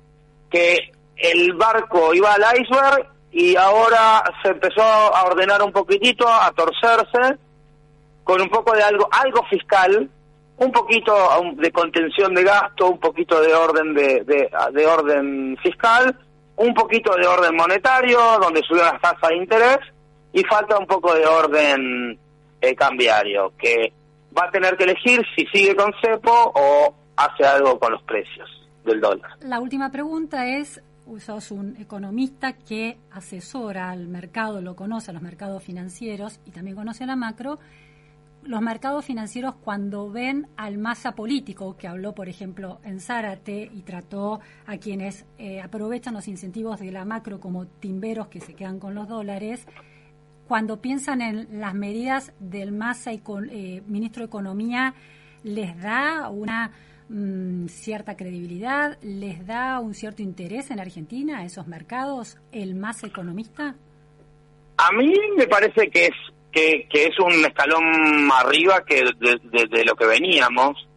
que 0.49 0.91
el 1.15 1.53
barco 1.53 2.13
iba 2.13 2.33
al 2.33 2.43
iceberg 2.59 3.07
y 3.31 3.55
ahora 3.55 4.23
se 4.43 4.49
empezó 4.49 4.81
a 4.81 5.23
ordenar 5.23 5.61
un 5.63 5.71
poquitito, 5.71 6.27
a 6.27 6.51
torcerse, 6.51 7.37
con 8.23 8.41
un 8.41 8.49
poco 8.49 8.73
de 8.73 8.83
algo, 8.83 9.07
algo 9.11 9.45
fiscal, 9.49 10.09
un 10.57 10.71
poquito 10.71 11.13
de 11.55 11.71
contención 11.71 12.33
de 12.33 12.43
gasto, 12.43 12.89
un 12.89 12.99
poquito 12.99 13.41
de 13.41 13.53
orden 13.53 13.93
de, 13.93 14.23
de, 14.23 14.85
orden 14.85 15.57
fiscal, 15.61 16.17
un 16.55 16.73
poquito 16.73 17.15
de 17.15 17.27
orden 17.27 17.55
monetario, 17.55 18.19
donde 18.41 18.61
subió 18.61 18.83
las 18.83 19.01
tasas 19.01 19.29
de 19.29 19.37
interés, 19.37 19.79
y 20.31 20.43
falta 20.43 20.77
un 20.77 20.87
poco 20.87 21.13
de 21.13 21.25
orden 21.25 22.17
eh, 22.61 22.75
cambiario, 22.75 23.53
que 23.57 23.91
va 24.37 24.45
a 24.45 24.51
tener 24.51 24.77
que 24.77 24.85
elegir 24.85 25.21
si 25.35 25.45
sigue 25.47 25.75
con 25.75 25.93
cepo 26.01 26.51
o 26.55 26.93
hace 27.17 27.45
algo 27.45 27.77
con 27.79 27.93
los 27.93 28.03
precios 28.03 28.49
del 28.85 29.01
dólar. 29.01 29.31
La 29.41 29.59
última 29.59 29.91
pregunta 29.91 30.47
es, 30.47 30.81
sos 31.19 31.51
un 31.51 31.75
economista 31.79 32.53
que 32.53 32.97
asesora 33.11 33.91
al 33.91 34.07
mercado, 34.07 34.61
lo 34.61 34.75
conoce 34.75 35.11
a 35.11 35.13
los 35.13 35.23
mercados 35.23 35.63
financieros 35.63 36.39
y 36.45 36.51
también 36.51 36.75
conoce 36.75 37.05
la 37.05 37.15
macro. 37.15 37.59
Los 38.45 38.61
mercados 38.61 39.03
financieros 39.03 39.55
cuando 39.55 40.09
ven 40.09 40.47
al 40.55 40.77
masa 40.77 41.13
político, 41.13 41.75
que 41.77 41.87
habló 41.87 42.13
por 42.13 42.29
ejemplo 42.29 42.79
en 42.83 42.99
Zárate 42.99 43.69
y 43.73 43.81
trató 43.81 44.39
a 44.65 44.77
quienes 44.77 45.25
eh, 45.37 45.61
aprovechan 45.61 46.13
los 46.13 46.27
incentivos 46.27 46.79
de 46.79 46.91
la 46.91 47.05
macro 47.05 47.39
como 47.39 47.65
timberos 47.65 48.27
que 48.27 48.39
se 48.39 48.53
quedan 48.53 48.79
con 48.79 48.95
los 48.95 49.07
dólares, 49.07 49.65
cuando 50.47 50.79
piensan 50.79 51.21
en 51.21 51.59
las 51.59 51.73
medidas 51.73 52.31
del 52.39 52.71
masa 52.71 53.11
y 53.11 53.21
eh, 53.49 53.81
ministro 53.87 54.21
de 54.21 54.27
Economía, 54.27 54.93
les 55.43 55.81
da 55.81 56.29
una 56.29 56.71
Mm, 57.07 57.67
cierta 57.67 58.17
credibilidad? 58.17 58.97
¿Les 59.01 59.45
da 59.45 59.79
un 59.79 59.93
cierto 59.93 60.23
interés 60.23 60.71
en 60.71 60.79
Argentina, 60.79 61.45
esos 61.45 61.67
mercados, 61.67 62.37
el 62.51 62.75
más 62.75 63.03
economista? 63.03 63.75
A 64.77 64.91
mí 64.91 65.13
me 65.37 65.47
parece 65.47 65.89
que 65.89 66.07
es 66.07 66.34
que, 66.55 66.87
es 66.91 67.19
un 67.19 67.45
escalón 67.45 68.31
arriba 68.31 68.83
que 68.85 69.03
de, 69.19 69.85
lo 69.85 69.95
que 69.95 70.05
veníamos, 70.05 70.87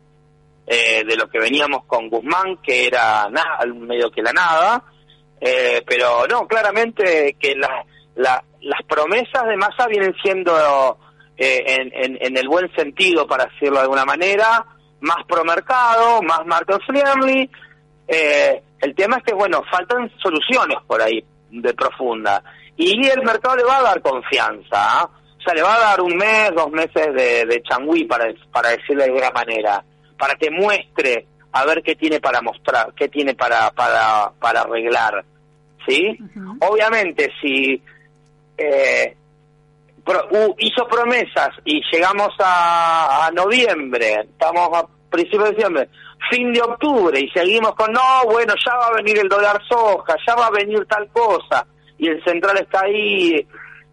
eh, 0.66 1.04
de 1.04 1.16
lo 1.16 1.28
que 1.28 1.38
veníamos 1.38 1.84
con 1.84 2.08
Guzmán, 2.08 2.58
que 2.62 2.86
era 2.86 3.28
nada, 3.30 3.66
medio 3.66 4.10
que 4.10 4.22
la 4.22 4.32
nada, 4.32 4.84
eh, 5.40 5.82
pero 5.86 6.26
no, 6.28 6.46
claramente 6.46 7.36
que 7.38 7.54
las 7.56 8.82
promesas 8.88 9.46
de 9.46 9.56
masa 9.56 9.86
vienen 9.86 10.14
siendo 10.22 10.98
eh, 11.36 11.64
en, 11.66 12.18
en 12.20 12.36
el 12.36 12.48
buen 12.48 12.72
sentido, 12.74 13.26
para 13.26 13.46
decirlo 13.46 13.76
de 13.76 13.82
alguna 13.82 14.04
manera, 14.04 14.64
más 15.00 15.24
pro 15.26 15.44
mercado, 15.44 16.22
más 16.22 16.44
market 16.46 16.80
friendly. 16.86 17.50
Eh, 18.06 18.62
el 18.80 18.94
tema 18.94 19.16
es 19.18 19.24
que, 19.24 19.34
bueno, 19.34 19.62
faltan 19.70 20.10
soluciones 20.22 20.78
por 20.86 21.02
ahí 21.02 21.24
de 21.50 21.74
profunda. 21.74 22.42
Y 22.76 23.06
el 23.08 23.22
mercado 23.22 23.56
le 23.56 23.64
va 23.64 23.78
a 23.78 23.82
dar 23.82 24.02
confianza. 24.02 25.08
O 25.38 25.40
sea, 25.40 25.54
le 25.54 25.62
va 25.62 25.76
a 25.76 25.90
dar 25.90 26.00
un 26.00 26.16
mes, 26.16 26.50
dos 26.54 26.70
meses 26.70 27.14
de, 27.14 27.46
de 27.46 27.62
changüí, 27.62 28.04
para, 28.04 28.32
para 28.52 28.70
decirlo 28.70 29.02
de 29.02 29.10
alguna 29.10 29.30
manera, 29.30 29.84
para 30.18 30.34
que 30.34 30.50
muestre 30.50 31.26
a 31.52 31.64
ver 31.64 31.82
qué 31.82 31.94
tiene 31.94 32.20
para 32.20 32.42
mostrar, 32.42 32.92
qué 32.94 33.08
tiene 33.08 33.34
para, 33.34 33.70
para, 33.70 34.30
para 34.38 34.62
arreglar. 34.62 35.24
¿Sí? 35.86 36.18
Obviamente, 36.60 37.30
si 37.40 37.80
eh, 38.58 39.16
hizo 40.58 40.86
promesas 40.88 41.50
y 41.64 41.80
llegamos 41.90 42.34
a, 42.40 43.30
noviembre, 43.32 44.20
estamos 44.20 44.68
a 44.76 44.86
principios 45.10 45.44
de 45.44 45.50
diciembre, 45.50 45.88
fin 46.30 46.52
de 46.52 46.60
octubre 46.60 47.18
y 47.18 47.28
seguimos 47.30 47.74
con, 47.74 47.92
no, 47.92 48.24
bueno, 48.26 48.54
ya 48.64 48.74
va 48.74 48.86
a 48.88 48.96
venir 48.96 49.18
el 49.18 49.28
dólar 49.28 49.60
soja, 49.68 50.16
ya 50.26 50.34
va 50.34 50.46
a 50.46 50.50
venir 50.50 50.84
tal 50.86 51.08
cosa, 51.08 51.66
y 51.96 52.08
el 52.08 52.22
central 52.24 52.58
está 52.58 52.82
ahí 52.82 53.46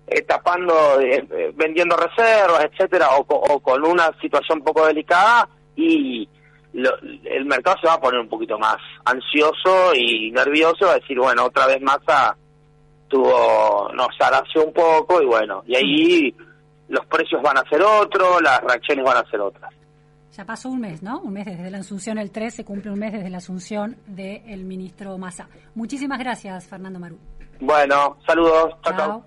eh, 0.08 0.22
tapando, 0.22 1.00
eh, 1.00 1.26
eh, 1.32 1.52
vendiendo 1.56 1.98
reservas, 1.98 2.66
etcétera, 2.66 3.10
o, 3.18 3.60
con 3.60 3.86
una 3.86 4.12
situación 4.22 4.60
un 4.60 4.66
poco 4.66 4.86
delicada, 4.86 5.50
y 5.76 6.28
el 6.74 7.46
mercado 7.46 7.78
se 7.82 7.88
va 7.88 7.94
a 7.94 8.02
poner 8.02 8.20
un 8.20 8.30
poquito 8.30 8.58
más 8.60 8.78
ansioso 9.06 9.94
y 9.96 10.32
nervioso, 10.32 10.86
va 10.86 10.92
a 10.92 11.00
decir, 11.00 11.18
bueno, 11.18 11.46
otra 11.46 11.68
vez 11.68 11.82
más 11.82 12.00
a 12.08 12.36
tuvo, 13.08 13.90
nos 13.94 14.10
aració 14.20 14.66
un 14.66 14.74
poco 14.74 15.22
y 15.22 15.26
bueno, 15.26 15.64
y 15.68 15.76
ahí 15.76 16.36
los 16.90 17.06
precios 17.06 17.42
van 17.42 17.58
a 17.58 17.70
ser 17.70 17.82
otros, 17.82 18.42
las 18.42 18.62
reacciones 18.62 19.06
van 19.06 19.18
a 19.18 19.30
ser 19.30 19.40
otras. 19.42 19.74
Ya 20.36 20.46
pasó 20.46 20.70
un 20.70 20.82
mes, 20.82 21.02
¿no? 21.02 21.22
Un 21.22 21.34
mes 21.34 21.46
desde 21.46 21.72
la 21.72 21.78
asunción, 21.78 22.18
el 22.18 22.30
3 22.30 22.54
se 22.54 22.66
cumple 22.66 22.92
un 22.92 23.00
mes 23.00 23.14
desde 23.14 23.30
la 23.30 23.38
asunción 23.38 23.96
del 24.06 24.66
ministro 24.66 25.18
Massa. 25.18 25.48
Muchísimas 25.76 26.20
gracias, 26.20 26.68
Fernando 26.68 27.00
Maru. 27.00 27.18
Bueno, 27.62 28.18
saludos. 28.28 28.76
chao. 28.84 28.98
chao. 28.98 29.26